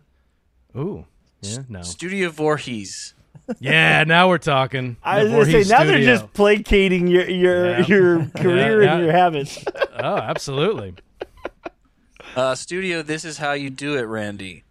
[0.77, 1.05] Ooh,
[1.43, 1.83] yeah, no.
[1.83, 3.15] Studio Voorhees.
[3.61, 4.97] Yeah, now we're talking.
[5.05, 7.87] I was gonna say Voorhees now they're just placating your your Yeah.
[7.89, 9.65] your career Yeah, and your habits.
[10.05, 10.95] Oh, absolutely.
[12.35, 14.65] Uh, studio, this is how you do it, Randy.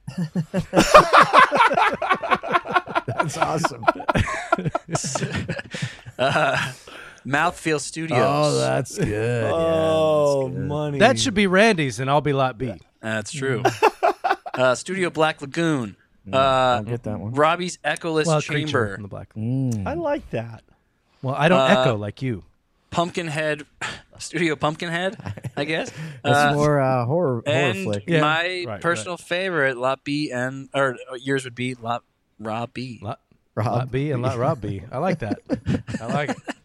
[3.07, 3.85] That's awesome.
[7.25, 8.19] Mouthfeel Studios.
[8.21, 9.07] oh, that's good.
[9.07, 10.67] Yeah, oh, that's good.
[10.67, 10.99] money.
[10.99, 12.73] That should be Randy's, and I'll be lot B.
[12.99, 13.63] That's true.
[14.55, 15.95] uh, Studio Black Lagoon.
[16.31, 17.33] Uh, I'll get that one.
[17.33, 18.93] Robby's Echoless Well, Chamber.
[18.95, 19.29] from the black.
[19.35, 20.63] I like that.
[21.21, 22.43] Well, I don't Uh, echo like you.
[22.91, 23.65] Pumpkinhead.
[24.19, 25.17] Studio Pumpkinhead,
[25.57, 25.91] I guess.
[26.23, 28.03] That's Uh, more uh, horror horror and flick.
[28.05, 28.21] Yeah.
[28.21, 32.03] my Right, personal favorite, Lot B, and or yours would be Lot
[32.39, 32.99] Rob B.
[33.01, 33.19] Lot,
[33.55, 33.65] Rob.
[33.65, 34.83] lot B and lot Rob B.
[34.91, 35.39] I like that.
[35.99, 36.37] I like it.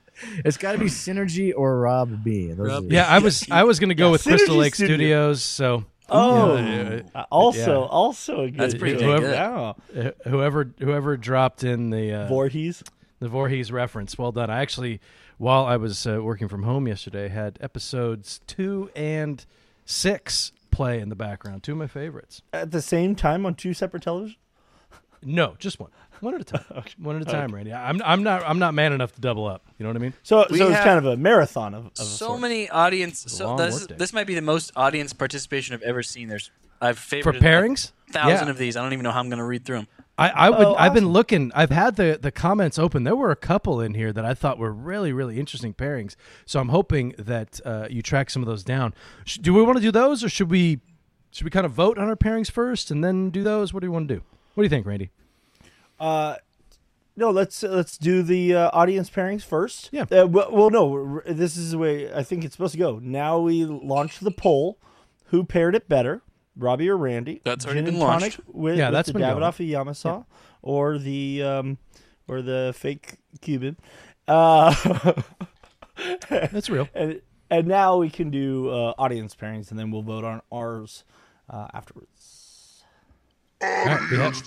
[0.47, 2.47] It's got to be Synergy or Rob B.
[2.51, 2.95] Those Rob B.
[2.95, 4.97] Yeah, I was I was gonna go with Crystal Synergy Lake Studio.
[4.97, 5.43] Studios.
[5.43, 7.89] So Oh, Yeah, uh, also yeah.
[7.89, 8.61] also a good.
[8.61, 9.21] That's pretty choice.
[9.21, 9.33] good.
[9.33, 9.73] Yeah.
[9.97, 12.83] uh, whoever whoever dropped in the uh, Voorhees.
[13.19, 14.17] The Voorhees reference.
[14.19, 14.51] Well done.
[14.51, 15.01] I actually,
[15.39, 19.45] while I was uh, working from home yesterday, had episodes two and
[19.85, 21.63] six play in the background.
[21.63, 22.43] Two of my favorites.
[22.53, 24.37] At the same time on two separate televisions?
[25.23, 25.91] No, just one.
[26.21, 26.65] One at a time.
[26.99, 27.73] One at a time, Randy.
[27.75, 29.63] I'm I'm not I'm not man enough to double up.
[29.79, 30.15] You know what I mean?
[30.23, 32.41] So, We so it's have kind of a marathon of, of a so sort.
[32.41, 33.27] many audience.
[33.27, 33.97] a So long this, workday.
[33.97, 36.29] this might be the most audience participation I've ever seen.
[36.29, 36.51] There's
[36.81, 37.93] I've For favored pairings?
[38.09, 38.51] a thousand Yeah.
[38.51, 38.77] of these.
[38.79, 39.89] I don't even know how I'm going to read through them.
[40.19, 40.67] I, I would.
[40.67, 41.53] Oh, I've been looking.
[41.55, 43.05] I've had the the comments open.
[43.05, 46.17] There were a couple in here that I thought were really really interesting pairings.
[46.47, 48.95] So I'm hoping that uh, you track some of those down.
[49.27, 50.81] Sh- do we want to do those, or should we
[51.31, 53.75] should we kind of vote on our pairings first and then do those?
[53.75, 54.23] What do you want to do?
[54.57, 55.11] What do you think, Randy?
[56.01, 56.37] Uh,
[57.15, 59.91] no, let's let's do the uh, audience pairings first.
[59.93, 60.05] Yeah.
[60.11, 62.99] Uh, well, well, no, this is the way I think it's supposed to go.
[63.03, 64.79] Now we launch the poll:
[65.27, 66.23] who paired it better,
[66.57, 67.43] Robby or Randy?
[67.45, 68.37] That's already Gin been and launched.
[68.37, 69.43] tonic With, Yeah, with that's the been going.
[69.43, 70.25] Davidoff Yamasa
[70.63, 71.79] or the um,
[72.27, 73.77] or the fake Cuban.
[74.27, 74.75] Uh,
[76.29, 76.89] That's real.
[76.95, 81.05] and and now we can do uh, audience pairings, and then we'll vote on ours
[81.49, 82.16] uh, afterwards.
[83.63, 84.43] All right, we have-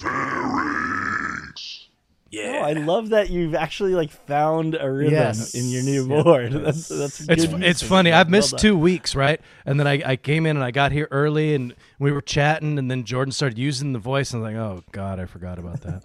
[2.31, 2.59] Yeah.
[2.61, 5.55] Oh, I love that you've actually like found a rhythm Yes.
[5.55, 6.21] in your new Yeah.
[6.23, 6.51] board.
[6.65, 8.11] That's that's It's good it's funny.
[8.11, 8.59] I've missed done.
[8.59, 9.41] two weeks, right?
[9.65, 12.77] And then I, I came in and I got here early and we were chatting
[12.77, 15.57] and then Jordan started using the voice and I was like, oh God, I forgot
[15.57, 16.03] about that.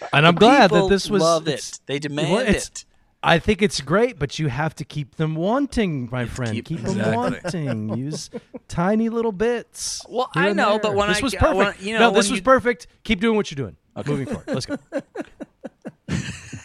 [0.12, 1.22] and I'm glad that this was.
[1.22, 1.78] love it.
[1.86, 2.84] They demand well, it's- it.
[3.22, 6.52] I think it's great, but you have to keep them wanting, my friend.
[6.52, 7.88] keep- Keep, them wanting.
[7.98, 8.30] Use
[8.68, 10.04] tiny little bits.
[10.08, 10.78] Well, I know, there.
[10.80, 11.56] but when this I was perfect.
[11.56, 12.86] when- you know, no, this when was you- perfect.
[13.04, 13.76] Keep doing what you're doing.
[14.06, 14.46] Moving forward.
[14.46, 14.76] Let's go.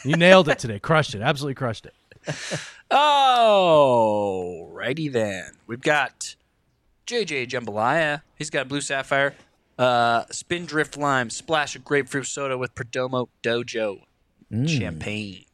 [0.06, 0.78] you nailed it today.
[0.80, 1.22] Crushed it.
[1.22, 1.94] Absolutely crushed it.
[2.96, 5.46] Oh, righty then.
[5.66, 6.36] We've got
[7.08, 8.22] JJ Jambalaya.
[8.38, 9.34] He's got blue sapphire,
[9.80, 14.02] uh, spindrift lime, splash of grapefruit soda with Perdomo Dojo
[14.68, 15.46] champagne.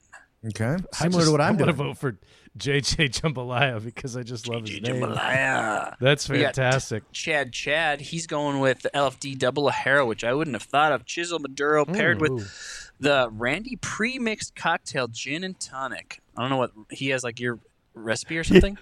[0.48, 0.66] Okay.
[0.66, 2.18] I Similar just- to what I'm I want to vote for
[2.58, 5.02] JJ Jambalaya because I just love his name.
[5.02, 5.96] Jambalaya.
[6.00, 7.04] That's We got fantastic.
[7.12, 8.02] Chad Chad.
[8.02, 11.06] He's going with the LFD double Ligero, which I wouldn't have thought of.
[11.06, 12.36] Chisel Maduro paired Ooh.
[12.36, 16.22] with the Randy pre-mixed cocktail gin and tonic.
[16.38, 17.60] I don't know what he has like your
[17.94, 18.78] recipe or something.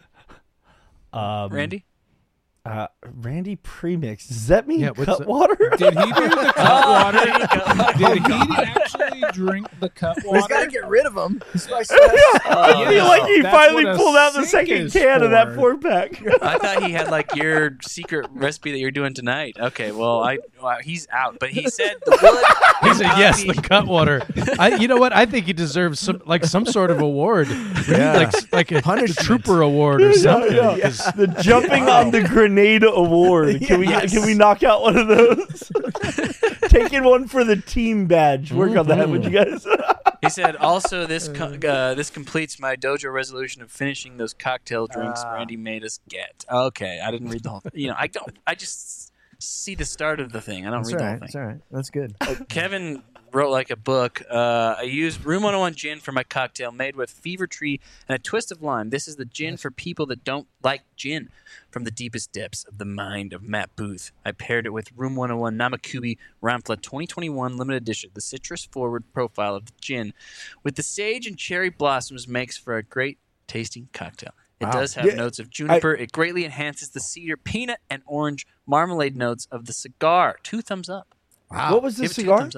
[1.12, 1.86] Um, Randy.
[2.68, 2.88] Uh,
[3.22, 4.28] Randy premix.
[4.28, 5.56] Does that mean Yeah, what's cut water?
[5.78, 7.26] Did he do the cut Oh, water?
[7.26, 8.38] there you go.
[8.40, 11.42] Did he actually drink the cut He's got to get rid of them.
[11.54, 13.04] He's I feel yeah.
[13.08, 15.56] like he That's finally pulled out the second is can of that for.
[15.56, 16.22] four pack.
[16.42, 19.56] I thought he had like your secret recipe that you're doing tonight.
[19.60, 22.90] Okay, well, I well, he's out, but he said the wood.
[22.92, 24.22] He said yes, the cut water.
[24.60, 25.14] I, you know what?
[25.14, 27.48] I think he deserves some like some sort of award,
[27.88, 28.14] Yeah.
[28.14, 29.26] like like a Punishment.
[29.26, 30.54] trooper award or something.
[30.56, 30.78] yeah.
[30.80, 33.62] 'cause the jumping on the grenade award.
[33.68, 35.72] Can we can we knock out one of those?
[36.70, 38.52] Taking one for the team badge.
[38.52, 39.66] Work on that, would you guys?
[40.20, 41.68] He said also this co- uh.
[41.68, 45.34] uh, this completes my dojo resolution of finishing those cocktail drinks ah.
[45.34, 46.44] Randy made us get.
[46.52, 47.60] Okay, I didn't read the whole.
[47.60, 47.74] thing.
[47.76, 48.36] You know, I don't.
[48.48, 50.66] I just see the start of the thing.
[50.66, 51.12] I don't That's read all the right.
[51.12, 51.60] whole That's all right.
[51.72, 52.16] That's good.
[52.20, 53.04] Uh, Kevin
[53.38, 54.24] wrote like a book.
[54.32, 57.80] Uh, I used Room 101 gin for my cocktail, made with fever tree
[58.10, 58.90] and a twist of lime.
[58.90, 61.30] This is the gin for people that don't like gin.
[61.70, 65.16] From the deepest depths of the mind of Matt Booth, I paired it with Room
[65.16, 68.10] 101 Namakubi Ramfla 2021 limited edition.
[68.16, 70.14] The citrus forward profile of the gin
[70.64, 74.32] with the sage and cherry blossoms makes for a great tasting cocktail.
[74.60, 74.72] It Wow.
[74.72, 75.94] does have Yeah, notes of juniper.
[75.94, 80.38] it greatly enhances the cedar, peanut, and orange marmalade notes of the cigar.
[80.42, 81.14] Two thumbs up.
[81.52, 81.74] Wow.
[81.74, 82.50] What was the Give it two cigar?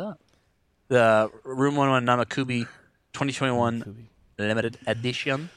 [0.90, 1.00] Thumbs
[1.36, 1.44] up.
[1.44, 2.68] The Room 101 Namakubi
[3.14, 5.50] 2021 limited edition,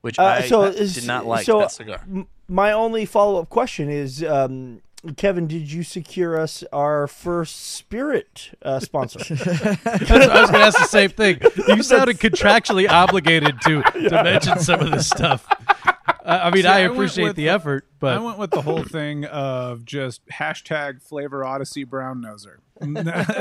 [0.00, 2.02] which Uh, I so did not like so- that cigar.
[2.48, 4.82] My only follow up question is, um,
[5.16, 9.20] Kevin, did you secure us our first spirit uh, sponsor?
[9.30, 9.34] I
[10.00, 10.20] was going
[10.52, 11.40] to ask the same thing.
[11.68, 15.46] You sounded contractually obligated to to mention some of this stuff.
[16.24, 18.62] I, I mean, See, I I appreciate with the the- effort, I went with the
[18.62, 22.56] whole thing of just hashtag Flavor Odyssey Brown Noser.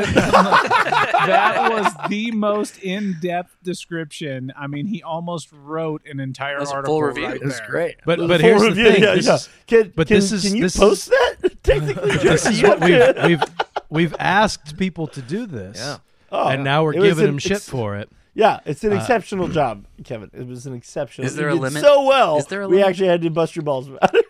[0.05, 4.51] That was the most in-depth description.
[4.57, 7.25] I mean, he almost wrote an entire That's a article full review.
[7.27, 7.95] right It's great.
[8.05, 9.03] but but full here's the thing.
[9.03, 9.35] yeah, This yeah.
[9.35, 11.35] is- Can, but can, this is- can you this is- post that?
[11.63, 13.43] Technically, this is what we've we've
[13.89, 15.97] we've asked people to do this, Yeah.
[16.31, 18.09] Oh, and now we're giving an them shit ex- for it.
[18.35, 20.29] Yeah, it's Uh, an exceptional job, Kevin.
[20.33, 21.25] It was an exceptional.
[21.27, 21.81] Is there a limit?
[21.83, 22.89] So well, Is there a we limit?
[22.89, 24.25] actually had to bust your balls about it.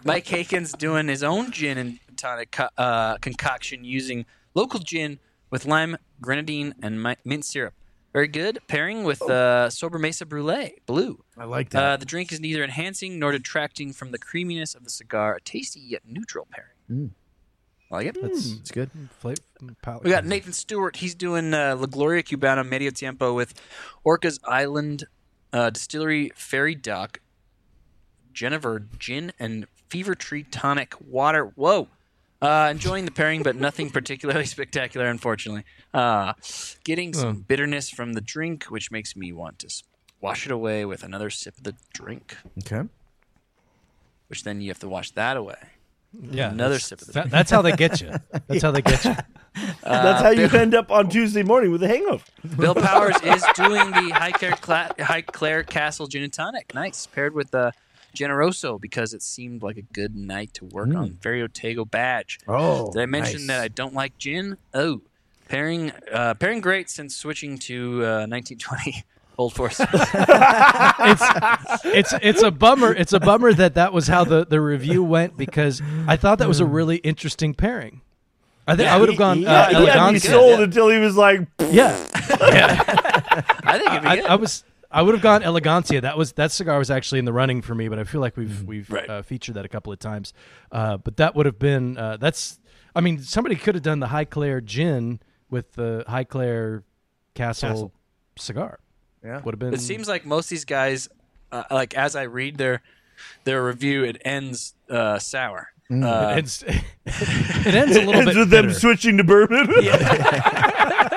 [0.04, 5.18] Mike Haken's doing his own gin and tonic co- uh, concoction using local gin
[5.50, 7.74] with lime, grenadine, and mi- mint syrup.
[8.12, 11.24] Very good pairing with uh, Sobremesa Brulee Blue.
[11.38, 12.00] I like Uh, that.
[12.00, 15.36] the drink is neither enhancing nor detracting from the creaminess of the cigar.
[15.36, 17.14] A tasty yet neutral pairing.
[17.90, 18.18] I like it.
[18.20, 18.90] That's It's good.
[19.18, 19.34] fla-
[19.82, 20.26] palate We got.
[20.26, 20.96] Nathan Stewart.
[20.96, 23.54] He's doing uh, La Gloria Cubana Medio Tiempo with
[24.04, 25.04] Orcas Island
[25.54, 27.20] uh, Distillery Fairy Duck,
[28.32, 31.44] Jennifer Gin, and Fever Tree Tonic Water.
[31.54, 31.88] Whoa.
[32.42, 35.62] Uh, enjoying the pairing, but nothing particularly spectacular, unfortunately.
[35.94, 36.32] Uh,
[36.84, 39.68] getting some bitterness from the drink, which makes me want to
[40.20, 42.88] wash it away with another sip of the drink, Okay.
[44.26, 45.56] which then you have to wash that away.
[46.30, 48.10] Yeah, Another that's- sip of the that- That's how they get you.
[48.48, 49.14] That's how they get you.
[49.82, 52.24] That's how you end up on Tuesday morning with a hangover.
[52.58, 56.74] Bill Powers is doing the Highclere, Cla- Highclere Castle Gin and Tonic.
[56.74, 57.06] Nice.
[57.06, 57.72] Paired with the
[58.14, 61.18] Generoso because it seemed like a good night to work on.
[61.22, 62.38] Very Otego badge.
[62.48, 63.56] Oh, Did I mention nice.
[63.56, 64.56] that I don't like gin?
[64.74, 65.00] Oh.
[65.48, 69.04] Pairing uh, pairing great since switching to uh, 1920
[69.38, 69.80] Old Force.
[71.00, 72.92] it's it's it's a bummer.
[72.94, 76.48] It's a bummer that that was how the, the review went because I thought that
[76.48, 78.00] was a really interesting pairing.
[78.66, 79.82] I think I would have gone He, uh, he had
[80.12, 80.30] me Elegancia.
[80.30, 81.96] sold until he was like, Yeah,
[82.40, 82.82] yeah.
[83.64, 84.32] I think it'd be I.
[84.32, 86.02] I was I would have gone Elegancia.
[86.02, 88.36] That was that cigar was actually in the running for me, but I feel like
[88.36, 89.08] we've we've Right.
[89.08, 90.32] uh, featured that a couple of times.
[90.70, 92.58] Uh, but that would have been uh, that's.
[92.94, 96.82] I mean, somebody could have done the Highclere gin with the Highclere
[97.34, 97.92] Castle, Castle.
[98.36, 98.80] cigar.
[99.24, 99.40] Yeah.
[99.42, 99.72] would have been.
[99.72, 101.08] It seems like most of these guys,
[101.52, 102.82] uh, like as I read their
[103.44, 105.68] their review, it ends uh, sour.
[105.88, 106.62] it Uh, ends,
[107.06, 109.66] it ends a little ends bit with them switching to bourbon.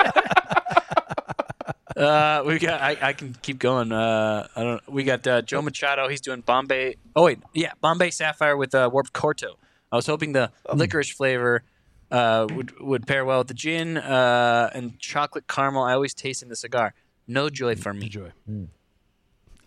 [1.95, 2.81] Uh, we got.
[2.81, 3.91] I, I can keep going.
[3.91, 4.89] Uh, I don't.
[4.91, 6.07] We got uh, Joe Machado.
[6.09, 6.95] He's doing Bombay.
[7.15, 9.55] Oh wait, yeah, Bombay Sapphire with uh, warped Corto.
[9.91, 11.63] I was hoping the licorice flavor
[12.11, 15.83] uh, would would pair well with the gin uh, and chocolate caramel.
[15.83, 16.93] I always taste in the cigar.
[17.27, 18.05] No joy for me.
[18.07, 18.31] Enjoy.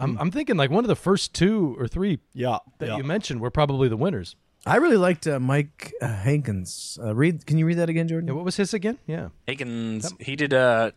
[0.00, 2.58] I'm I'm thinking like one of the first two or three yeah.
[2.78, 2.96] that yeah.
[2.96, 4.36] you mentioned were probably the winners.
[4.66, 6.98] I really liked uh, Mike uh, Hankins.
[7.02, 7.46] Uh, read.
[7.46, 8.28] Can you read that again, Jordan?
[8.28, 8.98] Yeah, what was his again?
[9.06, 9.28] Yeah.
[9.46, 10.12] Higgins.
[10.20, 10.90] He did uh,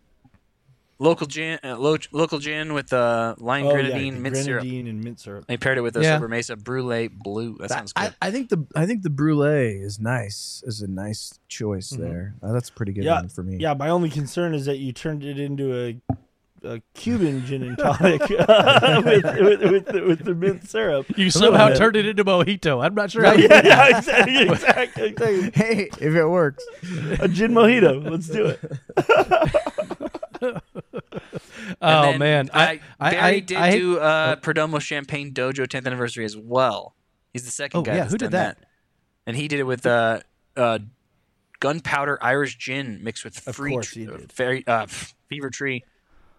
[1.02, 4.64] local gin, uh, lo- local gin with uh, lime Oh, grenadine yeah, mint syrup.
[4.64, 5.45] and mint syrup.
[5.47, 6.20] They paired it with a Yeah.
[6.20, 7.58] Sobremesa Brulee Blue.
[7.60, 8.14] That sounds good.
[8.22, 10.64] I, I think the I think the brulee is nice.
[10.66, 12.36] Is a nice choice there.
[12.43, 13.58] Uh, that's a pretty good Yeah, one for me.
[13.60, 15.97] Yeah, my only concern is that you turned it into a,
[16.64, 21.08] a Cuban gin and tonic with, with, with, the, with the mint syrup.
[21.18, 21.76] You somehow Yeah.
[21.76, 22.84] turned it into mojito.
[22.86, 23.26] I'm not sure.
[23.26, 25.52] How yeah, yeah, exactly, exactly, exactly.
[25.56, 26.64] Hey, if it works.
[27.20, 28.08] A gin mojito.
[28.08, 28.62] Let's do it.
[31.82, 36.25] Oh man, I, I, Barry I, did I do uh, Perdomo Champagne Dojo 10th anniversary
[36.25, 36.95] as well.
[37.34, 37.95] He's the second Oh, guy.
[37.95, 38.57] yeah, who did done that?
[39.25, 40.19] And he did it with uh,
[40.57, 40.79] uh,
[41.59, 44.32] gunpowder Irish gin mixed with free course tr- he did.
[44.32, 44.86] Fairy, uh,
[45.29, 45.84] fever tree.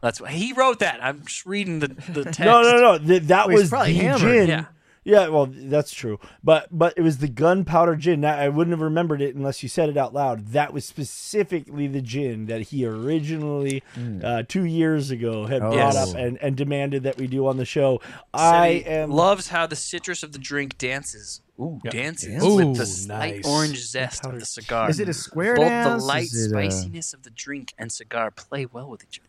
[0.01, 0.99] That's what he wrote that.
[1.03, 2.40] I'm just reading the the text.
[2.40, 2.99] No, no, no.
[2.99, 4.20] Th- that Well, was the hammered.
[4.20, 4.49] gin.
[4.49, 4.64] Yeah.
[5.05, 6.20] Yeah, well, that's true.
[6.44, 8.20] But but it was the gunpowder gin.
[8.20, 10.48] Now, I wouldn't have remembered it unless you said it out loud.
[10.48, 13.82] That was specifically the gin that he originally,
[14.22, 16.11] uh, two years ago, had brought Yes.
[16.12, 18.00] up and, and demanded that we do on the show.
[18.05, 19.11] Said I he am.
[19.11, 21.40] loves how the citrus of the drink dances.
[21.61, 23.46] Ooh, dances Ooh, with the slight nice.
[23.46, 24.88] orange zest of the cigar.
[24.88, 26.03] Is it a square Both dance?
[26.03, 29.28] the light Is a- spiciness of the drink and cigar play well with each other.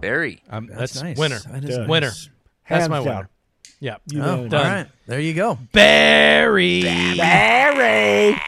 [0.00, 0.42] Very.
[0.50, 1.16] Um, That's that's, nice.
[1.18, 1.38] winner.
[1.38, 1.76] That is Yeah.
[1.78, 1.88] nice.
[1.88, 2.10] Winner.
[2.64, 3.06] hands That's my down.
[3.06, 3.30] winner.
[3.80, 3.96] Yeah.
[4.06, 4.42] You Oh, know.
[4.42, 4.72] all Done.
[4.72, 4.86] right.
[5.06, 5.58] There you go.
[5.72, 6.82] Barry.
[7.16, 8.40] Barry.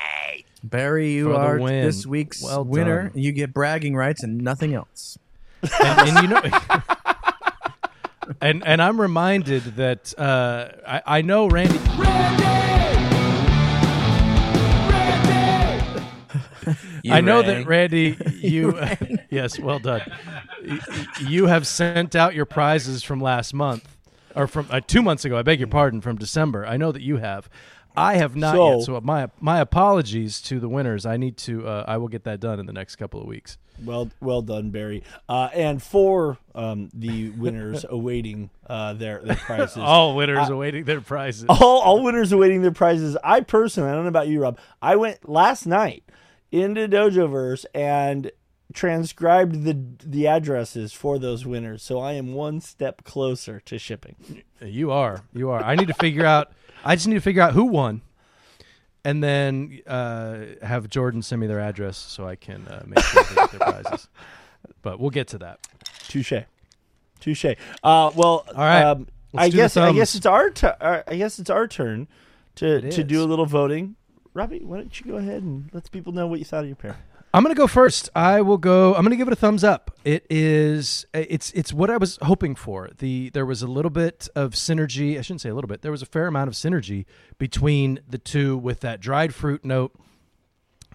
[0.63, 1.85] Barry, you For the are win.
[1.87, 3.05] this week's Well winner.
[3.05, 3.13] done.
[3.15, 5.19] You get bragging rights and nothing else.
[5.63, 6.43] and, and you know
[8.41, 11.79] and and I'm reminded that uh, I, I know Randy
[17.03, 17.47] You I know rang.
[17.47, 18.79] that Randy you
[19.31, 20.03] yes well done
[20.67, 23.89] Y- y- you have sent out your prizes from last month
[24.35, 27.03] or from uh, 2 months ago I beg your pardon from December I know that
[27.03, 27.49] you have
[27.97, 31.67] I have not So- yet so my my apologies to the winners I need to
[31.67, 34.71] uh, I will get that done in the next couple of weeks Well, well done,
[34.71, 35.03] Barry.
[35.29, 39.79] Uh, and for um, the winners awaiting uh, their their prizes.
[39.79, 43.17] all winners awaiting their prizes all, all winners awaiting their prizes.
[43.25, 44.59] I personally, I don't know about you, Rob.
[44.83, 46.05] I went last night
[46.53, 48.31] into Dojoverse and
[48.73, 51.83] transcribed the the addresses for those winners.
[51.83, 54.43] So I am one step closer to shipping.
[54.61, 55.23] You are.
[55.33, 55.63] You are.
[55.63, 56.53] I need to figure out.
[56.85, 58.03] I just need to figure out who won,
[59.05, 63.23] and then uh, have Jordan send me their address so I can uh, make sure
[63.25, 64.09] they get their prizes.
[64.83, 65.67] But we'll get to that.
[66.09, 66.33] Touche,
[67.21, 67.45] touche.
[67.45, 68.83] Uh, well, All right.
[68.83, 72.09] Um, I guess I guess it's our tu- uh, I guess it's our turn
[72.57, 73.97] to to do a little voting.
[74.33, 76.77] Robby, why don't you go ahead and let people know what you thought of your
[76.77, 76.97] pair?
[77.33, 78.11] I'm gonna go first.
[78.17, 78.95] I will go.
[78.97, 79.97] I'm gonna give it a thumbs up.
[80.05, 81.07] It is.
[81.15, 81.53] It's.
[81.53, 82.91] It's what I was hoping for.
[82.99, 85.17] The there was a little bit of synergy.
[85.17, 85.83] I shouldn't say a little bit.
[85.83, 87.05] There was a fair amount of synergy
[87.39, 89.95] between the two with that dried fruit note,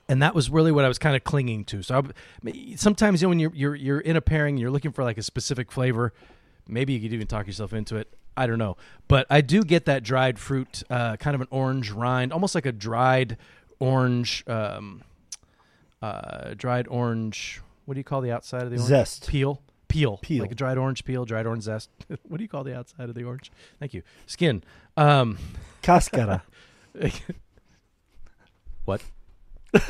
[0.10, 1.82] and that was really what I was kind of clinging to.
[1.82, 2.04] So
[2.46, 5.18] I, sometimes you know, when you're you're you're in a pairing, you're looking for like
[5.18, 6.12] a specific flavor.
[6.68, 8.14] Maybe you could even talk yourself into it.
[8.36, 8.76] I don't know,
[9.08, 12.66] but I do get that dried fruit, uh, kind of an orange rind, almost like
[12.66, 13.38] a dried
[13.80, 15.02] orange, um,
[16.06, 17.62] uh, dried orange.
[17.86, 18.90] What do you call the outside of the orange?
[18.90, 19.28] Zest.
[19.28, 19.62] Peel.
[19.88, 20.18] Peel.
[20.18, 20.42] Peel.
[20.42, 21.90] Like a dried orange peel, dried orange zest.
[22.24, 23.52] what do you call the outside of the orange?
[23.80, 24.04] Thank you.
[24.26, 24.64] Skin.
[24.98, 25.38] Um,
[25.82, 26.44] Cascara.
[28.86, 29.04] what?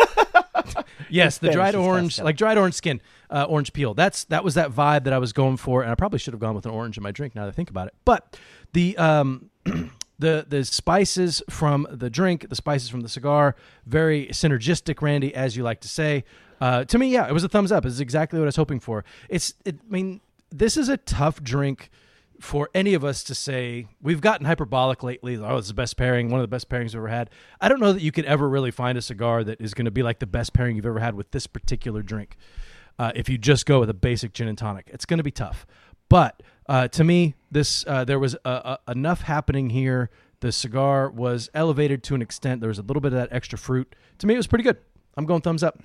[1.10, 3.00] yes, the dried orange, like dried orange skin,
[3.30, 3.94] uh, orange peel.
[3.94, 6.42] That's that was that vibe that I was going for, and I probably should have
[6.42, 7.36] gone with an orange in my drink.
[7.36, 8.40] Now that I think about it, but
[8.74, 9.52] the um,
[10.20, 13.56] the the spices from the drink, the spices from the cigar,
[13.86, 16.24] very synergistic, Randy, as you like to say.
[16.62, 17.86] Uh, to me, yeah, it was a thumbs up.
[17.86, 19.04] It's exactly what I was hoping for.
[19.30, 21.90] It's, it, I mean, this is a tough drink
[22.40, 25.38] for any of us to say we've gotten hyperbolic lately.
[25.38, 27.30] Oh, it's the best pairing, one of the best pairings we've ever had.
[27.60, 29.92] I don't know that you could ever really find a cigar that is going to
[29.92, 32.38] be like the best pairing you've ever had with this particular drink.
[32.98, 35.32] Uh, if you just go with a basic gin and tonic, it's going to be
[35.32, 35.66] tough.
[36.08, 40.10] But uh, to me, this uh, there was uh, uh, enough happening here.
[40.42, 42.62] The cigar was elevated to an extent.
[42.62, 43.96] There was a little bit of that extra fruit.
[44.20, 44.78] To me, it was pretty good.
[45.18, 45.80] I'm going thumbs up.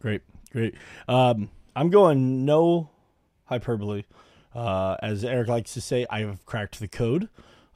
[0.00, 0.22] Great,
[0.52, 0.74] great.
[1.08, 2.90] Um, I'm going no
[3.44, 4.04] hyperbole.
[4.54, 7.28] Uh, as Eric likes to say, I have cracked the code.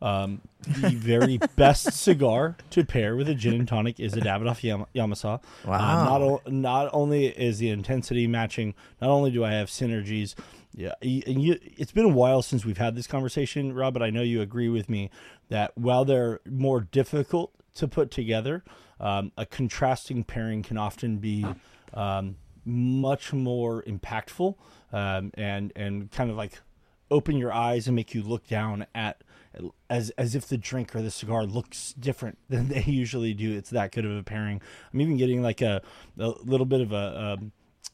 [0.02, 4.62] Um, the very best cigar to pair with a gin and tonic is a Davidoff
[4.62, 5.42] Yam- Yamasa.
[5.66, 5.74] Wow.
[5.74, 10.34] Uh, not, o- not only is the intensity matching, not only do I have synergies.
[10.72, 14.10] Yeah, and you, it's been a while since we've had this conversation, Rob, but I
[14.10, 15.10] know you agree with me
[15.48, 18.62] that while they're more difficult to put together,
[19.00, 21.44] um, a contrasting pairing can often be
[21.92, 24.54] um, much more impactful
[24.92, 26.60] um, and and kind of like
[27.10, 29.22] open your eyes and make you look down at
[29.88, 33.56] as as if the drink or the cigar looks different than they usually do.
[33.56, 34.60] It's that good of a pairing.
[34.92, 35.82] I'm even getting like a,
[36.18, 37.38] a little bit of a,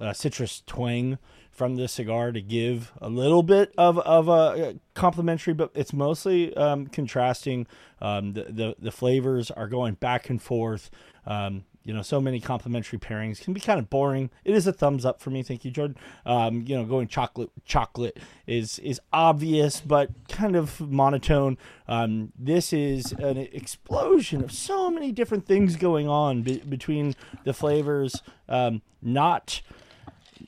[0.00, 1.18] a, a citrus twang
[1.56, 6.54] from this cigar to give a little bit of of a complimentary, but it's mostly
[6.56, 7.66] um, contrasting.
[8.00, 10.90] Um, the, the the flavors are going back and forth.
[11.26, 14.30] Um, you know, so many complementary pairings can be kind of boring.
[14.44, 15.44] It is a thumbs up for me.
[15.44, 15.96] Thank you, Jordan.
[16.26, 21.58] Um, you know, going chocolate chocolate is is obvious, but kind of monotone.
[21.86, 27.54] Um, this is an explosion of so many different things going on be- between the
[27.54, 28.20] flavors.
[28.48, 29.62] Um, not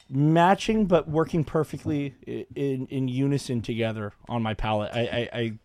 [0.09, 2.15] matching, but working perfectly
[2.55, 4.91] in in unison together on my palate.
[4.93, 5.59] I I, I,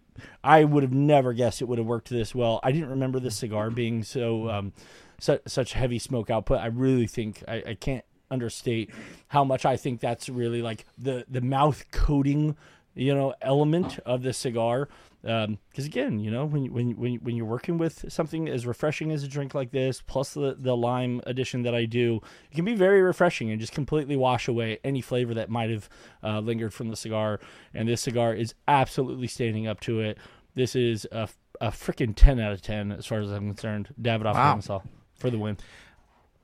[0.43, 2.59] I would have never guessed it would have worked this well.
[2.63, 4.73] I didn't remember this cigar being so um,
[5.19, 6.59] such such heavy smoke output.
[6.59, 8.89] I really think I, I can't understate
[9.29, 12.57] how much I think that's really like the the mouth coating,
[12.95, 14.89] you know, element of the cigar.
[15.23, 18.49] Because again, you know, when you- when you- when you- when you're working with something
[18.49, 22.19] as refreshing as a drink like this, plus the the lime addition that I do,
[22.51, 25.87] it can be very refreshing and just completely wash away any flavor that might have
[26.23, 27.39] uh, lingered from the cigar.
[27.73, 30.17] And this cigar is absolutely standing up to it.
[30.55, 31.29] This is a,
[31.61, 33.93] a freaking ten out of ten as far as I'm concerned.
[34.01, 34.47] Davidoff Wow.
[34.49, 34.79] Arkansas
[35.15, 35.57] for the win.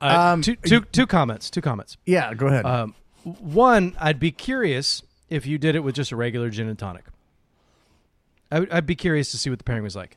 [0.00, 1.50] Uh, Um, two, two, two comments.
[1.50, 1.98] Two comments.
[2.06, 2.64] Yeah, go ahead.
[2.64, 6.78] Um, one, I'd be curious if you did it with just a regular gin and
[6.78, 7.04] tonic.
[8.50, 10.16] I would, I'd be curious to see what the pairing was like.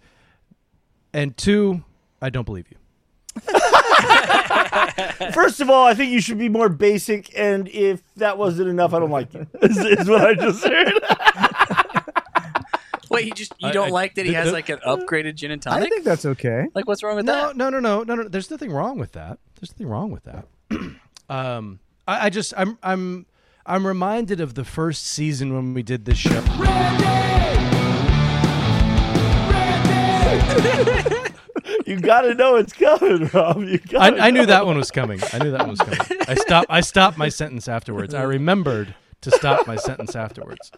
[1.13, 1.84] And two,
[2.21, 2.77] I don't believe you.
[5.34, 8.93] First of all, I think you should be more basic, and if that wasn't enough,
[8.93, 9.47] I don't like you.
[9.61, 10.93] Is, is what I just heard.
[13.09, 15.51] Wait, you just you I- don't I- like that he has like an upgraded gin
[15.51, 15.86] and tonic?
[15.86, 16.67] I think that's okay.
[16.73, 17.57] like, what's wrong with No, that?
[17.57, 18.23] no, no, no, no, no.
[18.27, 19.38] There's nothing wrong with that.
[19.59, 20.45] There's nothing wrong with that.
[21.29, 23.25] um, I, I just, I'm, I'm,
[23.65, 26.41] I'm reminded of the first season when we did this show.
[31.85, 33.63] You got to know it's coming, Rob.
[33.63, 34.09] You I.
[34.11, 35.19] I knew that one was coming.
[35.31, 35.99] I knew that one was coming.
[36.27, 36.67] I stopped.
[36.69, 38.13] I stopped my sentence afterwards.
[38.13, 40.71] I remembered to stop my sentence afterwards.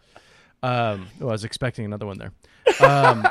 [0.61, 2.31] Um, oh, I was expecting another one there.
[2.87, 3.27] Um,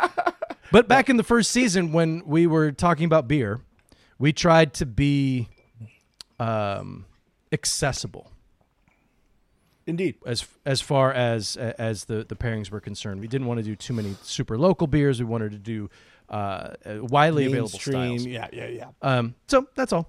[0.72, 3.60] but back in the first season, when we were talking about beer,
[4.18, 5.48] we tried to be
[6.38, 7.06] um,
[7.52, 8.30] accessible
[9.86, 10.16] Indeed.
[10.26, 13.20] as as far as as the the pairings were concerned.
[13.20, 15.18] We didn't want to do too many super local beers.
[15.20, 15.90] We wanted to do
[16.30, 18.24] uh, uh, widely available styles.
[18.26, 18.86] Yeah, yeah, yeah.
[19.02, 20.08] Um, so that's all.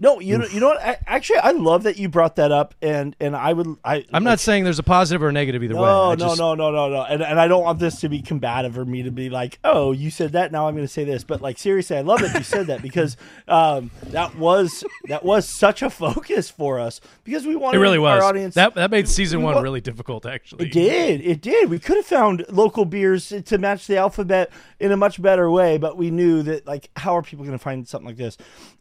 [0.00, 0.80] No, you know, you know what?
[0.80, 4.04] I, actually, I love that you brought that up, and and I would, I.
[4.12, 5.80] I'm not saying there's a positive or a negative either way.
[5.80, 8.08] No, I no, just- no, no, no, no, and and I don't want this to
[8.08, 10.92] be combative or me to be like, oh, you said that, now I'm going to
[10.92, 13.16] say this, but like seriously, I love that you said that because
[13.48, 17.98] um, that was that was such a focus for us because we It wanted really
[17.98, 18.22] was.
[18.22, 18.54] our audience.
[18.54, 20.66] that that made season we one really difficult, actually.
[20.66, 21.22] It did.
[21.22, 21.70] It did.
[21.70, 25.76] We could have found local beers to match the alphabet in a much better way,
[25.76, 28.36] but we knew that like how are people going to find something like this?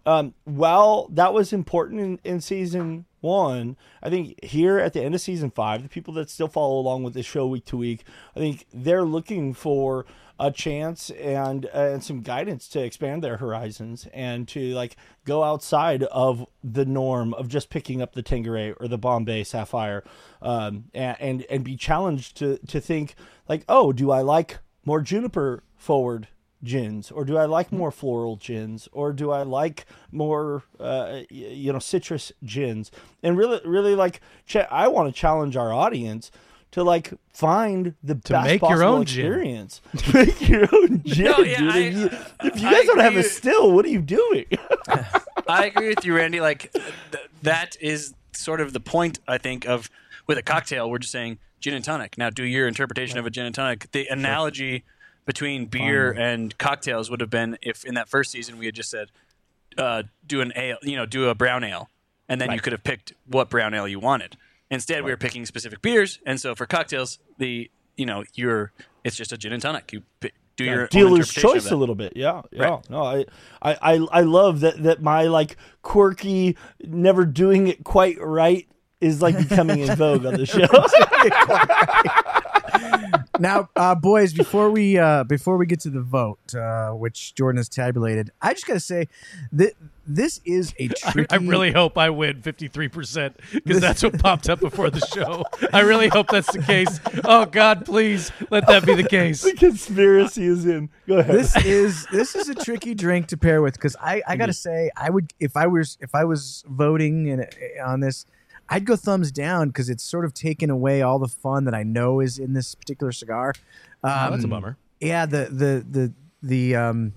[0.05, 5.15] Um, while that was important in, in season one, I think here at the end
[5.15, 8.03] of season five, the people that still follow along with the show week to week,
[8.35, 10.05] I think they're looking for
[10.39, 14.95] a chance and and some guidance to expand their horizons and to like
[15.25, 20.03] go outside of the norm of just picking up the Tanqueray or the Bombay Sapphire,
[20.43, 23.15] um, and, and and be challenged to to think
[23.49, 26.27] like, oh, do I like more juniper forward
[26.63, 31.71] gins or do I like more floral gins or do I like more uh, you
[31.71, 32.89] know citrus gins
[33.21, 36.31] and really really like ch- I want to challenge our audience
[36.71, 39.25] to like find the best make your possible own gin.
[39.25, 39.81] experience
[40.13, 41.69] make your own gin No, yeah, dude.
[41.71, 42.05] I- if you,
[42.47, 44.45] if you I guys don't have a still what are you doing
[45.49, 46.41] I agree with you, Randy.
[46.41, 49.19] Like th- that is sort of the point.
[49.27, 49.89] I think of
[50.27, 52.18] with a cocktail, we're just saying gin and tonic.
[52.18, 53.91] Now, do your interpretation of a gin and tonic.
[53.91, 54.84] The analogy
[55.26, 58.89] between beer and cocktails would have been if in that first season we had just
[58.89, 59.10] said,
[59.78, 61.89] uh, do an ale, you know, do a brown ale,
[62.30, 64.38] and then you could have picked what brown ale you wanted.
[64.70, 68.72] Instead, we were picking specific beers, and so for cocktails, the you know, you're
[69.03, 69.91] it's just a gin and tonic.
[69.93, 72.89] You pick, do your own dealer's choice a little bit yeah yeah Right.
[72.89, 73.26] no I,
[73.62, 78.68] I i i love that that my like quirky never doing it quite right
[78.99, 80.65] is like becoming in vogue on the show
[83.39, 87.57] now, uh, boys, before we uh, before we get to the vote, uh, which Jordan
[87.57, 89.07] has tabulated, I just got to say
[89.53, 89.73] that
[90.05, 91.31] this is a I, tricky.
[91.31, 95.43] I really hope I win 53% because that's what popped up before the show.
[95.73, 96.99] I really hope that's the case.
[97.23, 99.41] Oh, God, please let that be the case.
[99.41, 103.61] the conspiracy is in go ahead this is this is a tricky drink to pair
[103.61, 107.27] with because I, I gotta say I would if I was if I was voting
[107.27, 107.45] in,
[107.85, 108.25] on this
[108.70, 111.84] I'd go thumbs down because it's sort of taken away all the fun that I
[111.84, 113.53] know is in this particular cigar.
[114.03, 114.78] Um, Oh, that's a bummer.
[114.99, 117.13] Yeah, the the the the um,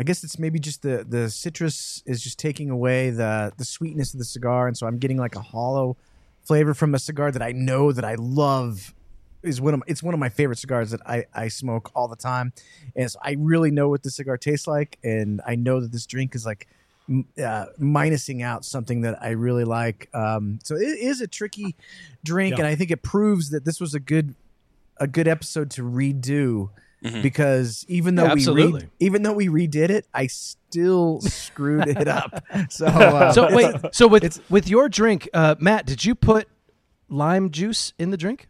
[0.00, 4.12] I guess it's maybe just the the citrus is just taking away the the sweetness
[4.14, 5.96] of the cigar, and so I'm getting like a hollow
[6.42, 8.94] flavor from a cigar that I know that I love
[9.42, 12.08] is one of my, it's one of my favorite cigars that I, I smoke all
[12.08, 12.52] the time,
[12.96, 16.06] and so I really know what this cigar tastes like, and I know that this
[16.06, 16.66] drink is like
[17.10, 20.08] uh, minusing out something that I really like.
[20.14, 21.76] Um, so it is a tricky
[22.24, 24.34] drink, and I think it proves that this was a good
[24.98, 26.70] a good episode to redo.
[27.20, 32.08] Because even though Yeah, we re- even though we redid it, I still screwed it
[32.08, 32.42] up.
[32.70, 36.48] So, uh, So, wait, so with, with your drink, uh, Matt, did you put
[37.10, 38.48] lime juice in the drink?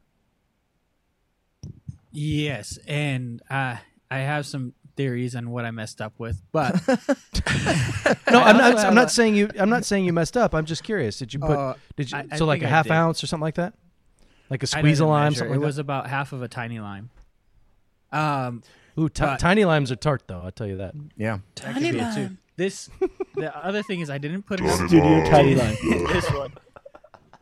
[2.13, 3.77] Yes, and uh,
[4.11, 6.75] I have some theories on what I messed up with, but
[8.31, 8.79] No, I'm not.
[8.79, 9.51] I'm not saying you.
[9.59, 10.55] I'm not saying you messed up.
[10.55, 11.19] I'm just curious.
[11.19, 11.57] Did you put?
[11.59, 12.19] Uh, did you?
[12.19, 13.75] I- I so like a half ounce or something like that?
[14.51, 15.39] Like a squeeze of lime, measure.
[15.39, 17.11] something It like was about half of a tiny lime.
[18.13, 18.63] Um.
[18.99, 20.41] Ooh, ti- but- tiny limes are tart though.
[20.45, 20.95] I'll tell you that.
[21.17, 21.39] yeah.
[21.57, 22.37] that could be it too.
[22.57, 22.89] This,
[23.35, 25.75] the other thing is, I didn't put enough studio tiny lime.
[26.13, 26.53] this one.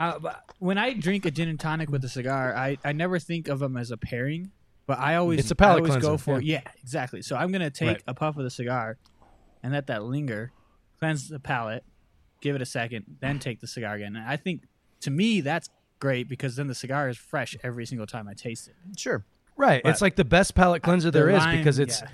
[0.00, 3.18] Uh, but when I drink a gin and tonic with a cigar, I, I never
[3.18, 4.50] think of them as a pairing,
[4.86, 6.62] but I always It's a palate I always go for yeah.
[6.64, 6.70] yeah.
[6.82, 7.22] exactly.
[7.22, 8.02] So I'm gonna take Right.
[8.06, 8.98] a puff of the cigar
[9.62, 10.52] and let that linger,
[10.98, 11.84] cleanse the palate,
[12.40, 14.16] give it a second, then take the cigar again.
[14.16, 14.62] And I think
[15.00, 15.68] to me that's
[16.00, 18.74] great because then the cigar is fresh every single time I taste it.
[18.98, 19.24] Sure.
[19.56, 19.82] Right.
[19.84, 22.08] it's like the best palate cleanser the there is lime, because it's yeah.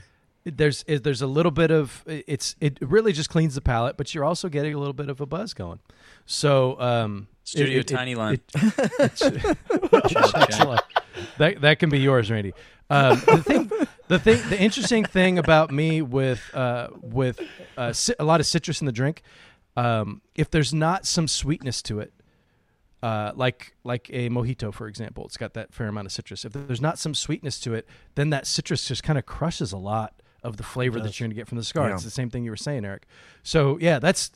[0.57, 4.15] there's it, there's a little bit of it's it really just cleans the palate, but
[4.15, 5.79] you're also getting a little bit of a buzz going.
[6.27, 8.41] So um, Studio Tiny Lime.
[11.39, 12.53] that that can be yours, Randy.
[12.91, 13.71] Um, the thing,
[14.09, 17.41] the thing, the interesting thing about me with uh, with
[17.77, 19.23] uh, a lot of citrus in the drink,
[19.77, 22.13] um, if there's not some sweetness to it,
[23.03, 26.45] uh, like like a mojito, for example, it's got that fair amount of citrus.
[26.45, 29.79] If there's not some sweetness to it, then that citrus just kind of crushes a
[29.79, 31.89] lot of the flavor that you're going to get from the cigar.
[31.89, 31.95] Yeah.
[31.95, 33.07] It's the same thing you were saying, Eric.
[33.43, 34.31] So yeah, that's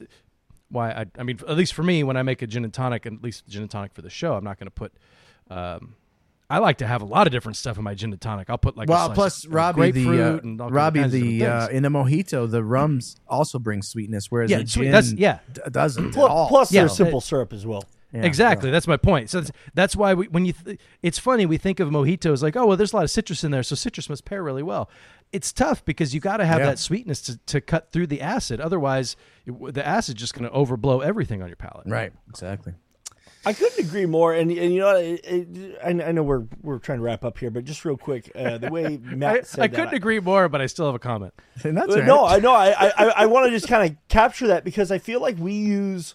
[0.72, 1.06] why I.
[1.18, 3.22] I mean, at least for me, when I make a gin and tonic, and at
[3.22, 4.92] least gin and tonic for the show, I'm not going to put.
[5.50, 5.94] Um,
[6.50, 8.50] I like to have a lot of different stuff in my gin and tonic.
[8.50, 11.04] I'll put like a well, slice plus of, Robbie the grapefruit uh, and all Robbie
[11.04, 14.84] the uh, in a mojito the rums also bring sweetness, whereas yeah, the sweet.
[14.84, 15.38] gin That's yeah.
[15.50, 16.48] d- doesn't at plus, all.
[16.48, 16.82] plus Yeah.
[16.82, 18.24] there's simple syrup as well Yeah.
[18.24, 18.70] exactly.
[18.70, 19.30] That's my point.
[19.30, 22.54] So that's, that's why we, when you, th- it's funny we think of mojitos like,
[22.54, 24.90] oh well, there's a lot of citrus in there, so citrus must pair really well.
[25.32, 26.66] It's tough because you got to have Yeah.
[26.66, 28.60] that sweetness to, to cut through the acid.
[28.60, 29.16] Otherwise,
[29.46, 31.86] it, the acid just going to overblow everything on your palate.
[31.86, 32.12] Right.
[32.28, 32.74] Exactly.
[33.44, 34.32] I couldn't agree more.
[34.34, 37.38] And, and you know, it, it, I, I know we're we're trying to wrap up
[37.38, 40.20] here, but just real quick, uh, the way Matt I, said I that, couldn't agree
[40.20, 41.34] more, but I still have a comment.
[41.64, 42.06] And that's Uh, right.
[42.06, 42.52] No, I know.
[42.54, 45.54] I I, I want to just kind of capture that because I feel like we
[45.54, 46.14] use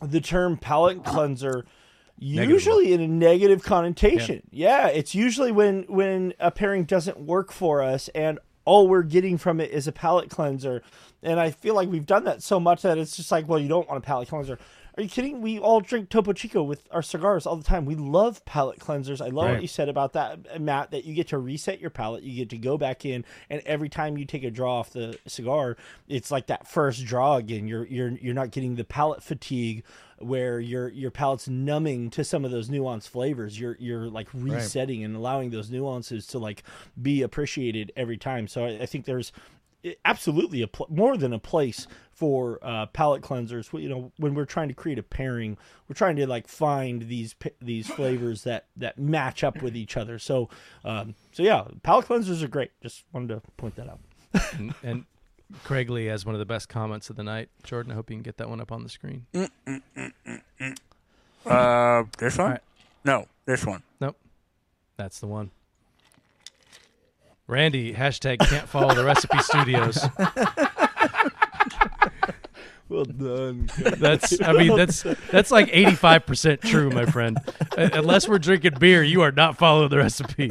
[0.00, 1.64] the term palate cleanser
[2.18, 4.42] usually in a negative connotation.
[4.50, 4.88] Yeah.
[4.88, 9.60] it's usually when when a pairing doesn't work for us and all we're getting from
[9.60, 10.82] it is a palate cleanser.
[11.22, 13.66] And I feel like we've done that so much that it's just like, well, you
[13.66, 14.58] don't want a palate cleanser.
[14.98, 15.40] Are you kidding?
[15.40, 17.84] We all drink Topo Chico with our cigars all the time.
[17.84, 19.24] We love palate cleansers.
[19.24, 19.52] I love Right.
[19.52, 22.24] what you said about that, Matt, that you get to reset your palate.
[22.24, 25.16] You get to go back in, and every time you take a draw off the
[25.24, 25.76] cigar,
[26.08, 27.68] it's like that first draw again.
[27.68, 29.84] You're you're you're not getting the palate fatigue
[30.18, 33.60] where your your palate's numbing to some of those nuanced flavors.
[33.60, 36.64] You're you're like resetting and allowing those nuances to like
[37.00, 38.48] be appreciated every time.
[38.48, 39.30] So I, I think there's
[39.84, 41.86] eh, absolutely a pl- more than a place
[42.18, 43.72] for uh, palate cleansers.
[43.80, 45.56] You know, when we're trying to create a pairing,
[45.88, 50.18] we're trying to like find these these flavors that that match up with each other.
[50.18, 50.48] So,
[50.84, 52.72] um, so yeah, palate cleansers are great.
[52.82, 54.00] Just wanted to point that out.
[54.58, 55.04] And, and
[55.62, 57.50] Craig Lee has one of the best comments of the night.
[57.62, 59.26] Jordan, I hope you can get that one up on the screen.
[61.46, 62.50] Uh, this one?
[62.50, 62.60] right.
[63.04, 63.84] No, this one.
[64.00, 64.16] Nope.
[64.96, 65.52] That's the one.
[67.46, 70.04] Randy, hashtag can't follow the recipe studios.
[72.88, 73.70] Well done.
[73.78, 77.36] That's I mean that's that's like eighty five percent true, my friend.
[77.76, 80.50] Uh, Unless we're drinking beer, you are not following the recipe.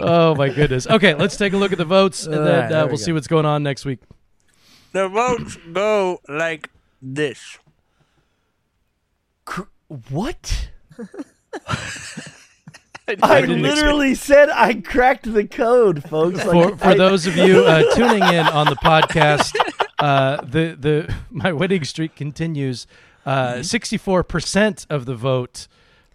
[0.00, 0.86] Oh my goodness.
[0.86, 3.26] Okay, let's take a look at the votes, and then uh, we we'll see what's
[3.26, 3.98] going on next week.
[4.92, 6.70] The votes go like
[7.02, 7.58] this.
[10.10, 10.68] what?
[13.22, 16.42] I didn't literally said I cracked the code, folks.
[16.42, 19.54] for for I- those of you uh, tuning in on the podcast,
[19.98, 22.86] uh, the the my winning streak continues.
[23.26, 23.62] Mm-hmm.
[23.62, 25.68] Sixty four percent of the vote.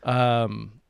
[0.04, 0.82] Um,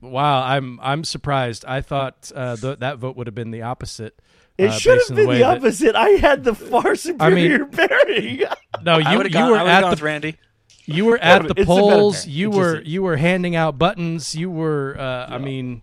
[0.00, 1.64] wow, I'm I'm surprised.
[1.66, 4.20] I thought uh, th- that vote would have been the opposite.
[4.56, 5.96] It uh, should have been way the that- opposite.
[5.96, 8.42] I had the far superior pairing.
[8.82, 10.36] no, I you would have you gone, were I at the Randy.
[10.86, 12.26] You were at the it's a better polls.
[12.26, 14.36] You It were you were handing out buttons.
[14.36, 14.96] You were.
[14.98, 15.82] Uh, I mean,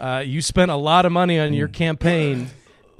[0.00, 1.72] uh, you spent a lot of money on your Mm.
[1.74, 2.50] campaign.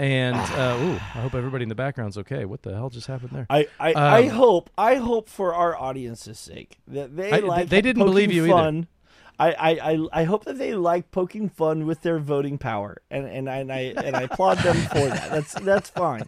[0.00, 2.46] And uh, ooh, I hope everybody in the background's okay.
[2.46, 3.46] What the hell just happened there?
[3.50, 7.68] I, I, I Um, hope I hope for our audience's sake that they I- like
[7.68, 8.52] they didn't poking believe you either.
[8.54, 8.86] fun.
[9.38, 13.26] I, I, I, I hope that they like poking fun with their voting power, and
[13.26, 15.30] and I and I, and I applaud them for that.
[15.30, 16.24] That's that's fine,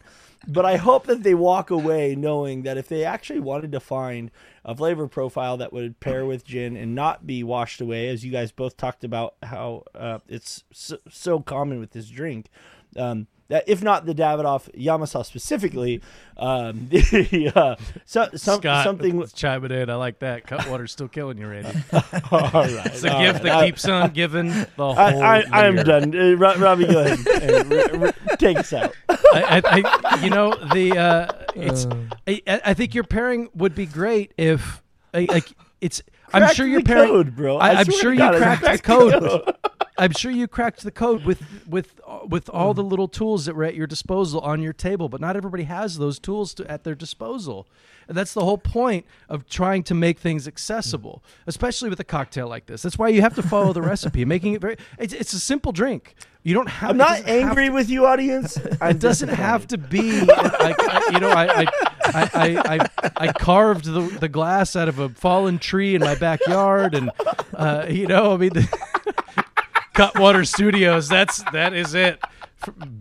[0.49, 4.31] but I hope that they walk away knowing that if they actually wanted to find
[4.65, 8.33] a flavor profile that would pair with gin and not be washed away, as you
[8.33, 12.49] guys both talked about how uh, it's so, so common with this drink.
[12.97, 16.01] Um, that if not the Davidoff Yamasa specifically,
[16.37, 17.77] um, the, uh,
[18.07, 19.25] so, some, Scott, something.
[19.35, 19.91] chiming in.
[19.91, 20.47] I like that.
[20.47, 21.71] Cutwater's still killing you, Randy.
[22.31, 23.43] All right, It's a all gift right.
[23.45, 24.99] that I- keeps on giving the whole.
[24.99, 26.17] I, I, I am done.
[26.17, 28.95] Uh, Robby, go ahead and, and re- re- take us out.
[29.09, 31.87] I, I, I, you know, the uh, it's.
[32.27, 36.03] I, I think your pairing would be great if, like, it's.
[36.33, 37.11] I'm sure your pairing.
[37.11, 37.59] code, bro.
[37.59, 39.13] I am sure you God, cracked the cracked the code.
[39.45, 39.57] code.
[39.99, 43.65] I'm sure you cracked the code with with with all the little tools that were
[43.65, 46.95] at your disposal on your table, but not everybody has those tools to, at their
[46.95, 47.67] disposal.
[48.09, 52.49] And that's the whole point of trying to make things accessible, especially with a cocktail
[52.49, 52.83] like this.
[52.83, 54.77] That's why you have to follow the recipe, making it very.
[54.99, 56.15] It's, it's a simple drink.
[56.45, 56.91] You don't have.
[56.91, 58.59] I'm not angry to- with you, audience.
[58.83, 61.67] It doesn't have to be like I- you know I I,
[62.05, 66.17] I, I, I I carved the, the glass out of a fallen tree in my
[66.17, 67.11] backyard and
[67.55, 68.69] uh, you know I mean the,
[69.95, 72.19] Cutwater Studios that's that is it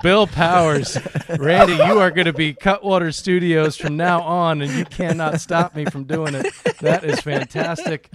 [0.02, 0.98] Bill Powers
[1.38, 5.76] Randy you are going to be Cutwater Studios from now on and you cannot stop
[5.76, 6.54] me from doing it.
[6.80, 8.10] That is fantastic.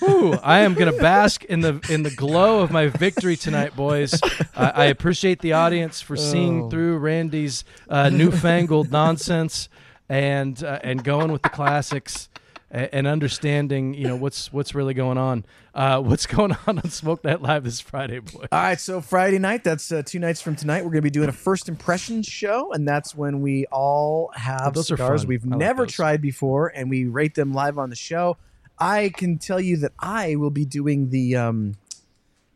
[0.00, 3.74] Whew, I am going to bask in the in the glow of my victory tonight
[3.74, 4.18] boys.
[4.54, 9.68] I, I appreciate the audience for seeing through Randy's uh, newfangled nonsense
[10.08, 12.28] and uh, and going with the classics
[12.72, 15.44] and understanding you know what's what's really going on.
[15.74, 18.46] Uh, what's going on on Smoke Night Live this Friday, boy?
[18.50, 20.78] All right, so Friday night, that's uh, two nights from tonight.
[20.78, 24.72] We're going to be doing a first impressions show, and that's when we all have
[24.72, 25.92] those are cigars we've I never those.
[25.92, 28.38] tried before, and we rate them live on the show.
[28.78, 31.36] I can tell you that I will be doing the.
[31.36, 31.74] Um,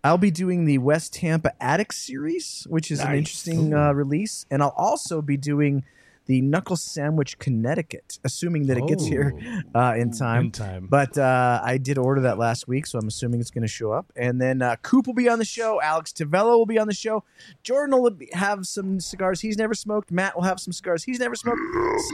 [0.03, 4.63] I'll be doing the West Tampa Attic series, which is an interesting uh, release, and
[4.63, 5.85] I'll also be doing
[6.27, 9.33] the Knuckle Sandwich Connecticut, assuming that it gets here
[9.75, 10.47] uh, in time.
[10.47, 10.87] In time.
[10.89, 13.93] But uh, I did order that last week, so I'm assuming it's going to show
[13.93, 14.13] up.
[14.17, 15.81] And then uh, Coop will be on the show.
[15.81, 17.25] Alex Tavello will be on the show.
[17.63, 20.11] Jordan will have some cigars he's never smoked.
[20.11, 21.61] Matt will have some cigars he's never smoked.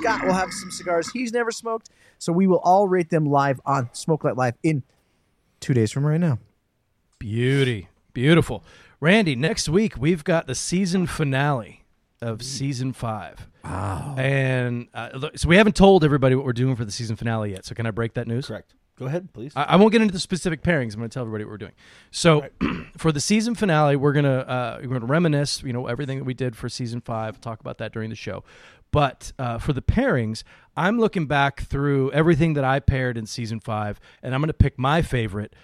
[0.00, 1.88] Scott will have some cigars he's never smoked.
[2.18, 4.82] So we will all rate them live on Smoke Night Live in
[5.60, 6.38] two days from right now.
[7.18, 7.88] Beauty.
[8.12, 8.62] Beautiful.
[9.00, 11.84] Randy, next week we've got the season finale
[12.20, 13.48] of season five.
[13.64, 14.14] Wow.
[14.18, 17.64] And uh, so we haven't told everybody what we're doing for the season finale yet.
[17.64, 18.46] So can I break that news?
[18.46, 18.74] Correct.
[18.98, 19.52] Go ahead, please.
[19.56, 20.92] I, I won't get into the specific pairings.
[20.92, 21.72] I'm going to tell everybody what we're doing.
[22.10, 22.46] So,
[22.98, 26.34] for the season finale, we're gonna uh, we're gonna reminisce, you know, everything that we
[26.34, 27.40] did for season five.
[27.40, 28.44] Talk about that during the show.
[28.92, 30.44] But uh, for the pairings,
[30.76, 34.54] I'm looking back through everything that I paired in season five, and I'm going to
[34.54, 35.54] pick my favorite,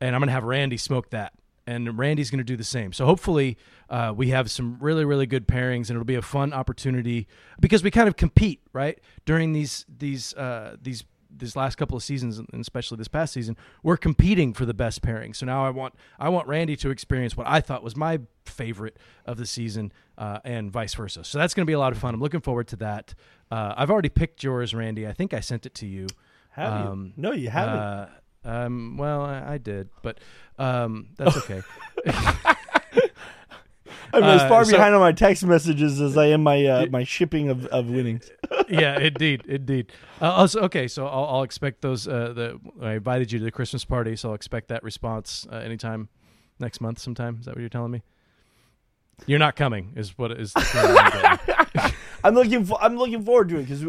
[0.00, 1.34] and I'm going to have Randy smoke that,
[1.68, 2.92] and Randy's going to do the same.
[2.92, 3.58] So hopefully,
[3.90, 7.26] uh, we have some really really good pairings, and it'll be a fun opportunity
[7.60, 8.98] because we kind of compete right?
[9.24, 11.04] During these these uh, these
[11.36, 15.02] these last couple of seasons and especially this past season we're competing for the best
[15.02, 15.34] pairing.
[15.34, 18.96] So now i want i want randy to experience what i thought was my favorite
[19.26, 21.24] of the season uh, and vice versa.
[21.24, 22.14] So that's going to be a lot of fun.
[22.14, 23.14] I'm looking forward to that.
[23.50, 25.06] Uh, i've already picked yours randy.
[25.06, 26.06] I think i sent it to you.
[26.50, 27.22] Have um, you?
[27.22, 28.10] No, you haven't.
[28.48, 30.18] Um, well I, I did but
[30.58, 31.62] um, that's okay
[34.12, 36.86] I'm as uh, far so- behind on my text messages as I am my uh,
[36.90, 38.30] my shipping of, of winnings.
[38.68, 39.92] yeah, indeed, indeed.
[40.20, 42.08] Uh, also, okay, so I'll, I'll expect those.
[42.08, 45.56] Uh, the I invited you to the Christmas party, so I'll expect that response uh,
[45.56, 46.08] anytime
[46.58, 46.98] next month.
[46.98, 48.02] Sometime is that what you're telling me?
[49.26, 50.54] You're not coming, is what is.
[52.24, 53.80] I'm looking for, I'm looking forward to it because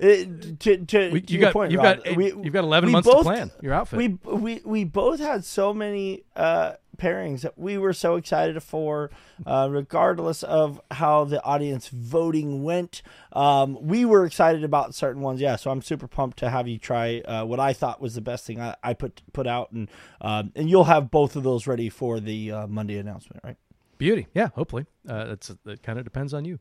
[0.00, 2.88] to to, We- to you your got point, you've Rob, got we- you've got 11
[2.88, 3.96] we months both- to plan your outfit.
[3.98, 9.10] We we we both had so many uh, pairings that we were so excited for,
[9.46, 13.02] uh, regardless of how the audience voting went.
[13.32, 15.54] Um, we were excited about certain ones, yeah.
[15.56, 18.46] So I'm super pumped to have you try uh, what I thought was the best
[18.46, 19.88] thing I, I put put out, and
[20.20, 23.56] um, and you'll have both of those ready for the uh, Monday announcement, right?
[23.98, 24.48] Beauty, yeah.
[24.54, 25.82] Hopefully, uh, that's it.
[25.82, 26.58] Kind of depends on you.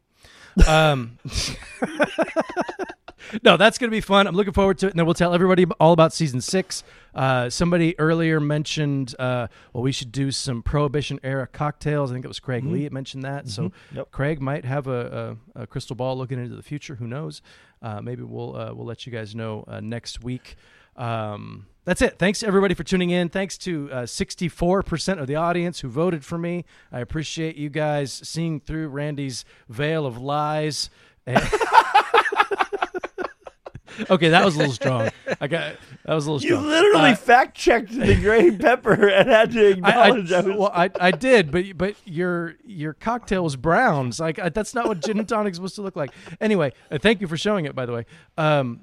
[0.68, 1.20] Um,
[3.44, 4.26] no, that's going to be fun.
[4.28, 6.84] I'm looking forward to it, and then we'll tell everybody all about season six.
[7.14, 12.12] Uh, somebody earlier mentioned, uh, well, we should do some Prohibition era cocktails.
[12.12, 13.50] I think it was Craig Lee that mentioned that.
[13.50, 14.12] So Yep.
[14.12, 16.96] Craig might have a, a, a crystal ball looking into the future.
[16.96, 17.42] Who knows?
[17.82, 20.56] Uh, maybe we'll uh, we'll let you guys know uh, next week.
[20.98, 22.20] Um, that's it.
[22.20, 23.30] Thanks everybody for tuning in.
[23.30, 26.66] Thanks to uh, 64% of the audience who voted for me.
[26.92, 30.90] I appreciate you guys seeing through Randy's veil of lies.
[31.26, 31.38] And-
[34.10, 35.10] okay, that was a little strong.
[35.40, 35.76] I got
[36.06, 36.64] that was a little Strong.
[36.64, 40.42] You literally Uh, fact checked the gray pepper and had to I, I, acknowledge I,
[40.42, 40.58] was.
[40.58, 44.20] well, I, I did, but but your your cocktail was browns.
[44.20, 46.12] Like I, that's not what gin and tonic is supposed to look like.
[46.42, 47.76] Anyway, uh, thank you for showing it.
[47.76, 48.06] By the way,
[48.38, 48.82] um,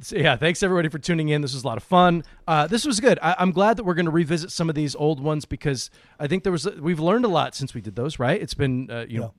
[0.00, 1.42] so yeah, thanks everybody for tuning in.
[1.42, 2.24] This was a lot of fun.
[2.46, 3.18] Uh, this was good.
[3.22, 6.26] I, I'm glad that we're going to revisit some of these old ones because I
[6.26, 8.18] think there was we've learned a lot since we did those.
[8.18, 8.40] Right?
[8.40, 9.34] It's been uh, you know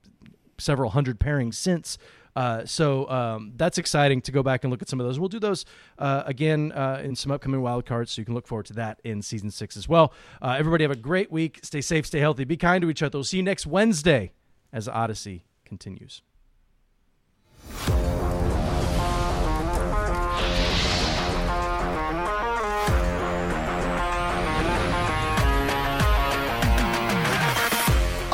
[0.58, 1.98] several hundred pairings since.
[2.36, 5.20] Uh, so um, that's exciting to go back and look at some of those.
[5.20, 5.64] We'll do those
[5.98, 9.00] uh, again uh, in some upcoming wild cards, so you can look forward to that
[9.04, 10.12] in season six as well.
[10.42, 11.60] Uh, everybody have a great week.
[11.62, 13.18] Stay safe, stay healthy, be kind to each other.
[13.18, 14.32] We'll see you next Wednesday
[14.72, 16.22] as Odyssey continues.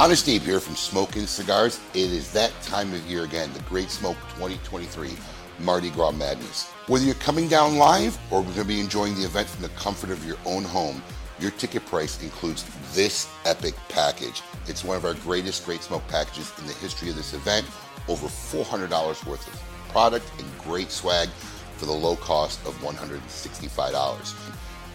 [0.00, 1.78] Honest Abe here from Smoke Inn Cigars.
[1.92, 5.10] It is that time of year again, the Great Smoke 2023
[5.58, 6.70] Mardi Gras Madness.
[6.86, 9.68] Whether you're coming down live or we're going to be enjoying the event from the
[9.70, 11.02] comfort of your own home,
[11.38, 12.64] your ticket price includes
[12.94, 14.40] this epic package.
[14.68, 17.66] It's one of our greatest Great Smoke packages in the history of this event.
[18.08, 21.28] Over $400 worth of product and great swag
[21.76, 24.34] for the low cost of $165.